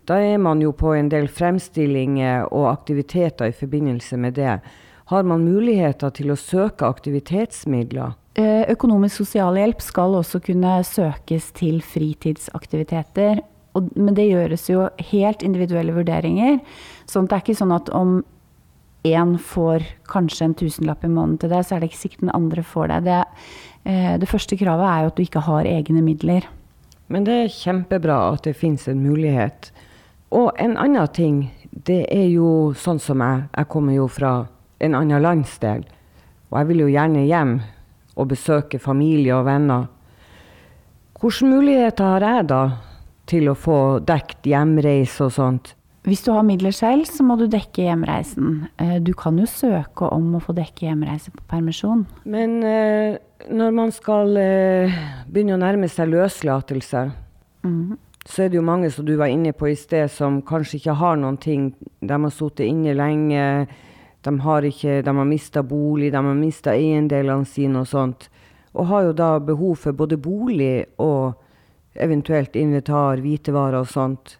da 0.06 0.20
er 0.22 0.38
man 0.38 0.62
jo 0.62 0.70
på 0.70 0.92
en 0.94 1.08
del 1.10 1.26
fremstillinger 1.26 2.46
og 2.54 2.68
aktiviteter 2.70 3.50
i 3.50 3.56
forbindelse 3.58 4.20
med 4.22 4.38
det. 4.38 4.60
Har 5.10 5.26
man 5.26 5.42
muligheter 5.42 6.14
til 6.14 6.30
å 6.30 6.38
søke 6.38 6.86
aktivitetsmidler? 6.86 8.14
Eh, 8.38 8.70
Økonomisk 8.70 9.24
sosialhjelp 9.24 9.82
skal 9.82 10.14
også 10.14 10.38
kunne 10.46 10.78
søkes 10.86 11.50
til 11.58 11.82
fritidsaktiviteter. 11.82 13.42
Men 13.98 14.14
det 14.14 14.30
gjøres 14.30 14.70
jo 14.70 14.86
helt 15.10 15.42
individuelle 15.42 15.92
vurderinger. 15.92 16.60
sånn 17.10 17.26
det 17.26 17.34
er 17.34 17.42
ikke 17.44 17.58
sånn 17.58 17.74
at 17.74 17.90
om 17.90 18.22
én 19.06 19.36
får 19.38 19.84
kanskje 20.10 20.48
en 20.48 20.54
tusenlapp 20.58 21.04
i 21.04 21.10
måneden 21.10 21.38
til 21.42 21.52
deg, 21.52 21.64
så 21.64 21.76
er 21.76 21.82
det 21.82 21.90
ikke 21.90 22.02
sikkert 22.02 22.26
den 22.26 22.34
andre 22.36 22.64
får 22.66 22.92
det. 22.92 23.00
Det, 23.06 23.20
eh, 23.84 24.14
det 24.22 24.28
første 24.28 24.58
kravet 24.58 24.88
er 24.90 25.02
jo 25.02 25.12
at 25.12 25.16
du 25.16 25.22
ikke 25.22 25.44
har 25.46 25.68
egne 25.70 26.02
midler. 26.02 26.46
Men 27.08 27.24
det 27.24 27.34
er 27.38 27.52
kjempebra 27.54 28.18
at 28.32 28.46
det 28.48 28.56
finnes 28.58 28.88
en 28.88 29.04
mulighet. 29.04 29.70
Og 30.34 30.50
en 30.58 30.76
annen 30.76 31.08
ting, 31.14 31.52
det 31.70 32.06
er 32.10 32.26
jo 32.32 32.72
sånn 32.74 32.98
som 32.98 33.22
jeg. 33.22 33.46
Jeg 33.54 33.68
kommer 33.70 33.94
jo 33.94 34.08
fra 34.10 34.32
en 34.82 34.94
annen 34.98 35.22
landsdel. 35.22 35.84
Og 36.50 36.58
jeg 36.58 36.68
vil 36.70 36.82
jo 36.84 36.90
gjerne 36.90 37.26
hjem 37.26 37.60
og 38.16 38.28
besøke 38.32 38.80
familie 38.82 39.36
og 39.36 39.46
venner. 39.46 39.86
Hvilke 41.16 41.48
muligheter 41.48 42.04
har 42.04 42.26
jeg 42.26 42.48
da 42.50 42.62
til 43.26 43.50
å 43.50 43.58
få 43.58 43.78
dekt 44.04 44.46
hjemreise 44.46 45.26
og 45.26 45.34
sånt? 45.34 45.74
Hvis 46.06 46.22
du 46.22 46.30
har 46.30 46.44
midler 46.46 46.70
selv, 46.70 47.02
så 47.10 47.24
må 47.26 47.34
du 47.38 47.48
dekke 47.50 47.82
hjemreisen. 47.88 48.68
Eh, 48.78 48.98
Du 49.02 49.12
kan 49.14 49.36
jo 49.38 49.46
søke 49.46 50.06
om 50.12 50.36
å 50.36 50.40
få 50.40 50.54
dekke 50.54 50.86
hjemreise 50.86 51.32
på 51.34 51.42
permisjon. 51.50 52.04
Men 52.24 52.62
eh, 52.62 53.16
når 53.50 53.72
man 53.74 53.90
skal 53.90 54.36
eh, 54.38 54.94
begynne 55.28 55.56
å 55.56 55.62
nærme 55.64 55.88
seg 55.90 56.08
løslatelse, 56.12 57.10
Mhm. 57.64 57.96
så 58.24 58.44
er 58.44 58.48
det 58.48 58.56
jo 58.56 58.62
mange 58.62 58.90
som 58.92 59.04
du 59.04 59.16
var 59.16 59.26
inne 59.26 59.52
på 59.52 59.66
i 59.70 59.74
sted, 59.74 60.08
som 60.10 60.40
kanskje 60.42 60.78
ikke 60.78 60.94
har 60.94 61.16
noen 61.16 61.36
ting. 61.40 61.74
De 62.00 62.12
har 62.14 62.30
sittet 62.30 62.66
inne 62.68 62.94
lenge, 62.94 63.66
de 64.22 64.38
har, 64.38 64.62
ikke- 64.62 65.02
de 65.04 65.10
har 65.14 65.24
mista 65.24 65.62
bolig, 65.62 66.12
de 66.12 66.16
har 66.16 66.34
mista 66.34 66.70
eiendelene 66.70 67.44
sine 67.46 67.76
og 67.80 67.86
sånt. 67.86 68.28
Og 68.74 68.86
har 68.86 69.02
jo 69.04 69.12
da 69.12 69.38
behov 69.40 69.78
for 69.78 69.92
både 69.92 70.16
bolig 70.16 70.86
og 70.98 71.34
eventuelt 71.96 72.52
invitar, 72.54 73.16
hvitevarer 73.18 73.80
og 73.80 73.86
sånt. 73.88 74.36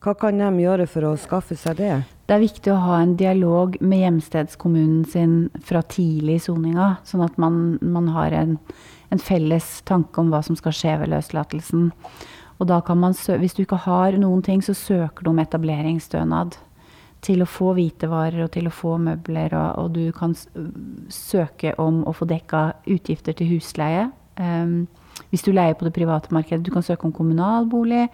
Hva 0.00 0.14
kan 0.16 0.38
de 0.40 0.62
gjøre 0.62 0.86
for 0.88 1.04
å 1.04 1.16
skaffe 1.20 1.56
seg 1.60 1.76
det? 1.76 1.92
Det 2.24 2.32
er 2.32 2.40
viktig 2.40 2.70
å 2.72 2.80
ha 2.80 3.00
en 3.02 3.18
dialog 3.20 3.74
med 3.84 4.00
hjemstedskommunen 4.00 5.02
sin 5.04 5.34
fra 5.66 5.82
tidlig 5.84 6.38
i 6.38 6.44
soninga, 6.46 6.94
sånn 7.04 7.24
at 7.26 7.36
man, 7.42 7.76
man 7.84 8.08
har 8.14 8.32
en, 8.32 8.54
en 9.12 9.20
felles 9.20 9.68
tanke 9.84 10.22
om 10.22 10.30
hva 10.32 10.40
som 10.46 10.56
skal 10.56 10.72
skje 10.72 10.94
ved 11.02 11.12
løslatelsen. 11.12 11.90
Og 12.56 12.70
da 12.70 12.78
kan 12.84 12.96
man, 13.02 13.12
hvis 13.12 13.58
du 13.58 13.66
ikke 13.66 13.82
har 13.84 14.16
noen 14.16 14.40
ting, 14.46 14.64
så 14.64 14.72
søker 14.72 15.26
du 15.26 15.34
om 15.34 15.42
etableringsstønad 15.44 16.56
til 17.20 17.44
å 17.44 17.50
få 17.50 17.74
hvitevarer 17.76 18.46
og 18.46 18.54
til 18.56 18.70
å 18.70 18.72
få 18.72 18.96
møbler, 19.04 19.52
og, 19.52 19.84
og 19.84 19.92
du 19.98 20.06
kan 20.16 20.32
søke 21.12 21.74
om 21.76 22.00
å 22.08 22.16
få 22.16 22.28
dekka 22.30 22.70
utgifter 22.88 23.36
til 23.36 23.52
husleie. 23.52 24.08
Um, 24.40 24.86
hvis 25.30 25.44
du 25.46 25.52
leier 25.52 25.76
på 25.78 25.86
det 25.86 25.92
private 25.94 26.32
markedet, 26.34 26.64
du 26.66 26.72
kan 26.74 26.82
søke 26.82 27.06
om 27.06 27.12
kommunalbolig. 27.14 28.08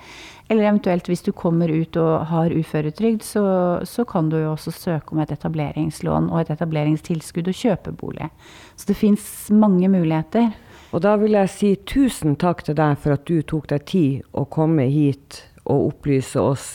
Eller 0.51 0.69
eventuelt 0.69 1.09
hvis 1.09 1.25
du 1.27 1.33
kommer 1.33 1.71
ut 1.71 1.97
og 2.01 2.27
har 2.31 2.55
uføretrygd, 2.55 3.25
så, 3.25 3.45
så 3.87 4.05
kan 4.09 4.29
du 4.31 4.39
jo 4.41 4.53
også 4.53 4.75
søke 4.75 5.15
om 5.15 5.23
et 5.23 5.33
etableringslån 5.35 6.29
og 6.31 6.43
et 6.43 6.53
etableringstilskudd 6.55 7.51
og 7.51 7.61
kjøpe 7.63 7.95
bolig. 7.97 8.31
Så 8.77 8.91
det 8.91 8.99
fins 9.01 9.25
mange 9.51 9.89
muligheter. 9.89 10.53
Og 10.95 11.03
da 11.03 11.17
vil 11.21 11.35
jeg 11.39 11.53
si 11.53 11.73
tusen 11.89 12.37
takk 12.41 12.63
til 12.67 12.79
deg 12.79 12.99
for 13.03 13.17
at 13.17 13.27
du 13.29 13.41
tok 13.43 13.71
deg 13.73 13.89
tid 13.91 14.29
å 14.33 14.47
komme 14.51 14.87
hit 14.93 15.43
og 15.65 15.91
opplyse 15.93 16.41
oss. 16.41 16.69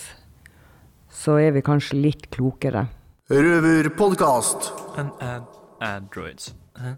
Så 1.11 1.37
er 1.39 1.55
vi 1.55 1.63
kanskje 1.63 2.01
litt 2.01 2.29
klokere. 2.33 2.87
Røverpodkast. 3.31 4.71
And, 4.97 5.11
and 5.21 5.45
androids. 5.79 6.53
Hæ? 6.75 6.97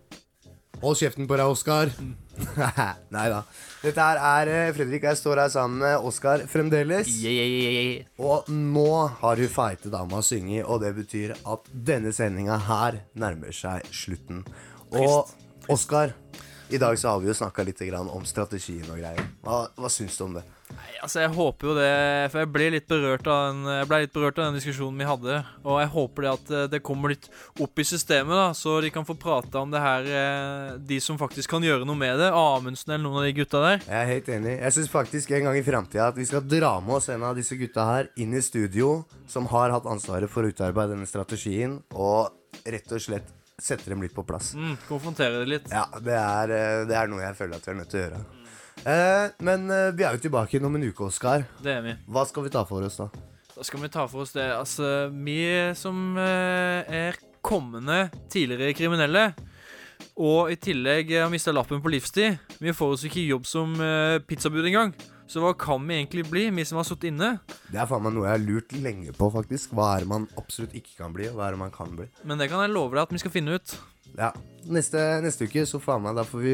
Hold 0.83 0.97
kjeften 0.99 1.27
på 1.29 1.37
deg, 1.39 1.47
Oskar. 1.47 1.91
Nei 3.15 3.27
da. 3.31 3.37
Dette 3.79 4.03
her 4.03 4.17
er 4.19 4.49
eh, 4.51 4.71
Fredrik. 4.75 5.05
Jeg 5.07 5.15
står 5.15 5.39
her 5.45 5.51
sammen 5.53 5.79
med 5.79 6.07
Oskar 6.09 6.43
fremdeles. 6.51 7.07
Og 8.19 8.49
nå 8.51 8.89
har 9.21 9.39
hun 9.39 9.53
feite 9.53 9.91
dama 9.93 10.19
synget, 10.19 10.65
og 10.67 10.81
det 10.83 10.91
betyr 10.97 11.37
at 11.39 11.71
denne 11.71 12.11
sendinga 12.11 12.57
her 12.67 12.99
nærmer 13.15 13.55
seg 13.55 13.87
slutten. 13.95 14.43
Og 14.91 15.31
Oskar, 15.71 16.11
i 16.67 16.81
dag 16.83 16.99
så 16.99 17.13
har 17.13 17.23
vi 17.23 17.31
jo 17.31 17.37
snakka 17.39 17.63
litt 17.63 17.79
grann 17.87 18.11
om 18.11 18.27
strategien 18.27 18.83
og 18.91 18.99
greier. 18.99 19.23
Hva, 19.45 19.63
hva 19.79 19.93
syns 19.93 20.19
du 20.19 20.27
om 20.27 20.35
det? 20.35 20.43
Nei, 20.71 20.93
altså 21.03 21.21
Jeg 21.21 21.33
håper 21.35 21.67
jo 21.67 21.73
det, 21.77 21.89
for 22.31 22.41
jeg 22.41 22.49
ble 22.53 22.67
litt 22.73 22.87
berørt 22.89 23.27
av 23.29 23.41
den, 23.49 23.65
jeg 23.67 23.87
ble 23.89 23.99
litt 24.05 24.13
berørt 24.15 24.39
av 24.39 24.47
den 24.47 24.57
diskusjonen 24.57 25.01
vi 25.01 25.07
hadde. 25.07 25.39
Og 25.65 25.79
jeg 25.81 25.91
håper 25.93 26.25
det 26.25 26.31
at 26.31 26.53
eh, 26.53 26.69
det 26.71 26.81
kommer 26.85 27.13
litt 27.13 27.27
opp 27.61 27.81
i 27.83 27.85
systemet, 27.87 28.33
da 28.33 28.47
så 28.57 28.77
de 28.83 28.91
kan 28.93 29.05
få 29.07 29.15
prate 29.19 29.59
om 29.59 29.73
det 29.73 29.81
her, 29.83 30.07
eh, 30.07 30.71
de 30.79 30.99
som 31.03 31.19
faktisk 31.19 31.51
kan 31.53 31.65
gjøre 31.65 31.87
noe 31.87 31.99
med 31.99 32.17
det. 32.21 32.31
Amundsen 32.33 32.95
eller 32.95 33.03
noen 33.05 33.21
av 33.21 33.27
de 33.27 33.35
gutta 33.37 33.63
der. 33.65 33.83
Jeg 33.85 33.99
er 33.99 34.11
helt 34.13 34.31
enig. 34.37 34.55
Jeg 34.59 34.77
syns 34.77 34.91
faktisk 34.93 35.35
en 35.35 35.49
gang 35.49 35.59
i 35.59 35.65
framtida 35.67 36.09
at 36.13 36.19
vi 36.19 36.27
skal 36.29 36.45
dra 36.47 36.73
med 36.83 36.97
oss 37.01 37.11
en 37.13 37.27
av 37.27 37.37
disse 37.37 37.57
gutta 37.59 37.87
her 37.91 38.11
inn 38.23 38.33
i 38.33 38.43
studio, 38.43 39.03
som 39.29 39.49
har 39.53 39.75
hatt 39.75 39.89
ansvaret 39.89 40.31
for 40.31 40.45
å 40.45 40.53
utarbeide 40.53 40.95
denne 40.95 41.09
strategien, 41.09 41.81
og 41.93 42.31
rett 42.63 42.91
og 42.95 43.03
slett 43.03 43.31
sette 43.59 43.91
dem 43.91 44.01
litt 44.01 44.15
på 44.15 44.23
plass. 44.25 44.53
Mm, 44.57 44.77
konfrontere 44.87 45.43
det 45.43 45.49
litt. 45.49 45.67
Ja, 45.71 45.85
det 46.01 46.15
er, 46.17 46.55
eh, 46.55 46.85
det 46.89 46.97
er 46.97 47.11
noe 47.11 47.21
jeg 47.21 47.37
føler 47.37 47.59
at 47.59 47.67
vi 47.67 47.71
er 47.75 47.77
nødt 47.79 47.91
til 47.93 48.01
å 48.01 48.05
gjøre. 48.07 48.23
Eh, 48.83 49.31
men 49.39 49.69
eh, 49.71 49.91
vi 49.95 50.03
er 50.03 50.17
jo 50.17 50.25
tilbake 50.25 50.59
om 50.59 50.75
en 50.75 50.83
uke, 50.83 51.07
Oskar. 51.07 51.45
Det 51.63 51.71
er 51.71 51.85
vi. 51.85 51.93
Hva 52.11 52.25
skal 52.27 52.43
vi 52.43 52.51
ta 52.51 52.65
for 52.67 52.83
oss 52.83 52.99
da? 52.99 53.07
Da 53.53 53.63
skal 53.63 53.83
vi 53.83 53.89
ta 53.93 54.03
for 54.11 54.25
oss 54.25 54.35
det. 54.35 54.49
Altså, 54.51 55.07
vi 55.13 55.39
som 55.79 56.17
eh, 56.19 56.83
er 57.07 57.19
kommende 57.43 58.09
tidligere 58.31 58.75
kriminelle, 58.75 59.29
og 60.19 60.51
i 60.51 60.59
tillegg 60.59 61.13
har 61.15 61.31
mista 61.31 61.53
lappen 61.53 61.79
på 61.81 61.89
livstid 61.89 62.35
Vi 62.61 62.73
får 62.75 62.91
oss 62.95 63.05
ikke 63.07 63.23
jobb 63.23 63.47
som 63.47 63.71
eh, 63.79 64.19
pizzabud 64.27 64.67
engang. 64.67 64.91
Så 65.31 65.39
hva 65.39 65.53
kan 65.57 65.81
vi 65.87 65.95
egentlig 65.95 66.25
bli, 66.27 66.43
vi 66.51 66.65
som 66.67 66.77
har 66.77 66.85
sittet 66.85 67.13
inne? 67.13 67.37
Det 67.71 67.79
er 67.79 67.87
faen 67.89 68.03
meg 68.03 68.13
noe 68.13 68.27
jeg 68.27 68.35
har 68.35 68.43
lurt 68.43 68.75
lenge 68.83 69.15
på, 69.15 69.31
faktisk. 69.33 69.71
Hva 69.77 69.93
er 69.95 70.03
det 70.03 70.11
man 70.11 70.27
absolutt 70.37 70.75
ikke 70.75 70.97
kan 70.99 71.15
bli, 71.15 71.29
og 71.31 71.39
hva 71.39 71.47
er 71.47 71.55
det 71.55 71.63
man 71.63 71.73
kan 71.73 71.95
bli? 71.95 72.09
Men 72.27 72.41
det 72.41 72.51
kan 72.51 72.61
jeg 72.65 72.75
love 72.75 72.97
deg 72.97 73.05
at 73.07 73.15
vi 73.15 73.23
skal 73.23 73.33
finne 73.33 73.55
ut. 73.55 73.77
Ja. 74.17 74.31
Neste, 74.63 74.99
neste 75.23 75.49
uke, 75.49 75.65
så 75.67 75.79
faen 75.83 76.05
meg, 76.05 76.15
da 76.15 76.23
får 76.23 76.39
vi, 76.39 76.53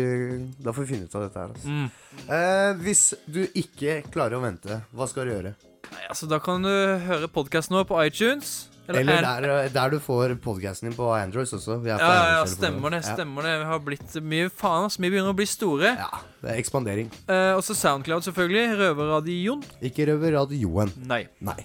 da 0.58 0.74
får 0.74 0.86
vi 0.86 0.94
finne 0.96 1.06
ut 1.06 1.18
av 1.18 1.28
dette 1.28 1.44
her. 1.44 1.52
Altså. 1.54 1.70
Mm. 1.70 2.24
Eh, 2.26 2.72
hvis 2.86 3.04
du 3.30 3.44
ikke 3.54 4.00
klarer 4.10 4.40
å 4.40 4.42
vente, 4.42 4.80
hva 4.98 5.08
skal 5.10 5.30
du 5.30 5.36
gjøre? 5.36 5.54
Nei, 5.90 6.02
altså, 6.08 6.30
da 6.30 6.40
kan 6.42 6.66
du 6.66 6.74
høre 7.06 7.30
podkasten 7.30 7.78
vår 7.78 7.88
på 7.90 8.02
iTunes. 8.08 8.58
Eller, 8.90 9.06
eller 9.06 9.44
der, 9.46 9.70
der 9.70 9.92
du 9.94 10.00
får 10.02 10.34
podkasten 10.42 10.90
din 10.90 10.96
på 10.98 11.12
Androids 11.14 11.54
også. 11.54 11.78
Ja, 11.86 12.00
ja, 12.02 12.40
stemmer 12.50 12.96
det. 12.96 13.04
Stemmer 13.06 13.46
det 13.46 13.52
Vi 13.62 13.68
har 13.70 13.82
blitt 13.86 14.16
mye 14.26 14.50
faen, 14.50 14.88
altså. 14.88 15.04
Vi 15.04 15.12
begynner 15.14 15.36
å 15.36 15.38
bli 15.38 15.46
store. 15.50 15.94
Ja, 16.00 16.24
det 16.42 16.56
er 16.56 16.62
ekspandering. 16.64 17.12
Eh, 17.30 17.52
også 17.54 17.78
Soundcloud, 17.78 18.26
selvfølgelig. 18.26 18.80
Røverradioen. 18.82 19.62
Ikke 19.86 20.10
Røverradioen. 20.10 20.96
Nei. 21.06 21.28
Nei. 21.46 21.60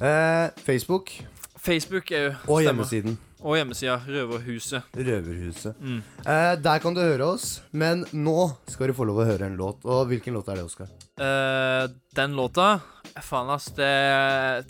Eh, 0.00 0.48
Facebook 0.66 1.12
Facebook 1.60 2.10
er 2.10 2.22
jo 2.22 2.30
og 2.30 2.40
stemmer. 2.40 2.62
hjemmesiden. 2.66 3.18
Og 3.40 3.56
hjemmesida. 3.56 3.96
Røverhuset. 4.04 4.90
Røverhuset. 4.96 5.78
Mm. 5.80 6.00
Eh, 6.26 6.54
der 6.60 6.82
kan 6.82 6.96
du 6.96 7.00
høre 7.00 7.30
oss, 7.34 7.60
men 7.72 8.04
nå 8.12 8.50
skal 8.68 8.90
du 8.90 8.96
få 8.96 9.06
lov 9.08 9.22
å 9.22 9.28
høre 9.28 9.48
en 9.48 9.56
låt. 9.60 9.84
Og 9.88 10.10
hvilken 10.10 10.36
låt 10.36 10.50
er 10.52 10.60
det, 10.60 10.66
Oskar? 10.68 10.90
Eh, 11.20 11.86
den 12.16 12.36
låta 12.36 12.80
Faen, 13.20 13.48
ass. 13.50 13.70
Det 13.74 13.88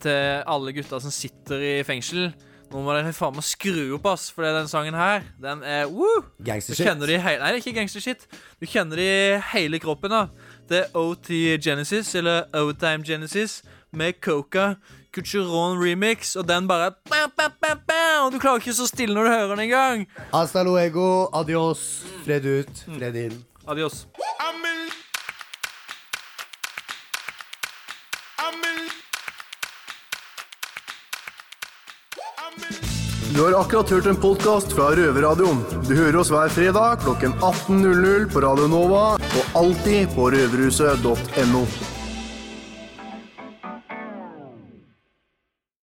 til 0.03 0.47
alle 0.49 0.73
gutta 0.75 1.01
som 1.03 1.13
sitter 1.15 1.61
i 1.61 1.75
fengsel. 1.87 2.31
Nå 2.71 2.85
må 2.87 2.95
dere 2.95 3.11
faen 3.11 3.35
meg 3.35 3.43
skru 3.43 3.97
opp, 3.97 4.05
ass, 4.13 4.29
for 4.31 4.47
den 4.47 4.69
sangen 4.71 4.95
her, 4.95 5.25
den 5.43 5.65
er 5.67 5.89
woo! 5.91 6.21
Gangstershit. 6.47 7.01
Du 7.03 7.11
hele 7.11 7.41
Nei, 7.43 7.57
ikke 7.59 7.75
gangstershit. 7.75 8.29
Du 8.63 8.67
kjenner 8.71 9.01
det 9.01 9.09
i 9.11 9.41
hele 9.57 9.81
kroppen, 9.83 10.15
da. 10.15 10.21
Det 10.71 10.85
er 10.85 10.95
OT 11.01 11.33
Genesis, 11.59 12.13
eller 12.21 12.47
O-Time 12.55 13.03
Genesis, 13.03 13.59
med 13.91 14.21
Coca 14.23 14.77
Cuchuron 15.15 15.79
remix, 15.83 16.37
og 16.37 16.47
den 16.49 16.69
bare 16.71 16.93
bam, 17.11 17.31
bam, 17.37 17.53
bam, 17.61 17.79
bam, 17.87 18.27
Og 18.27 18.33
du 18.33 18.39
klarer 18.39 18.63
ikke 18.63 18.71
å 18.75 18.79
stå 18.79 18.87
stille 18.93 19.15
når 19.17 19.27
du 19.27 19.33
hører 19.35 19.55
den 19.57 19.65
engang. 19.67 20.07
Hasta 20.31 20.63
luego, 20.63 21.29
adios, 21.33 22.05
fred 22.25 22.47
ut, 22.47 22.85
fred 22.99 23.17
inn. 23.17 23.41
Adios. 23.67 24.07
Du 33.35 33.45
har 33.45 33.61
akkurat 33.61 33.91
hørt 33.91 34.07
en 34.07 34.17
podkast 34.17 34.73
fra 34.73 34.91
Røverradioen. 34.97 35.63
Du 35.89 35.95
hører 35.95 36.19
oss 36.21 36.33
hver 36.35 36.51
fredag 36.53 36.99
klokken 37.05 37.33
18.00 37.39 38.27
på 38.33 38.43
Radio 38.45 38.67
Nova 38.69 39.05
og 39.17 39.55
alltid 39.63 40.11
på 40.17 40.27
røverhuset.no. 40.35 41.63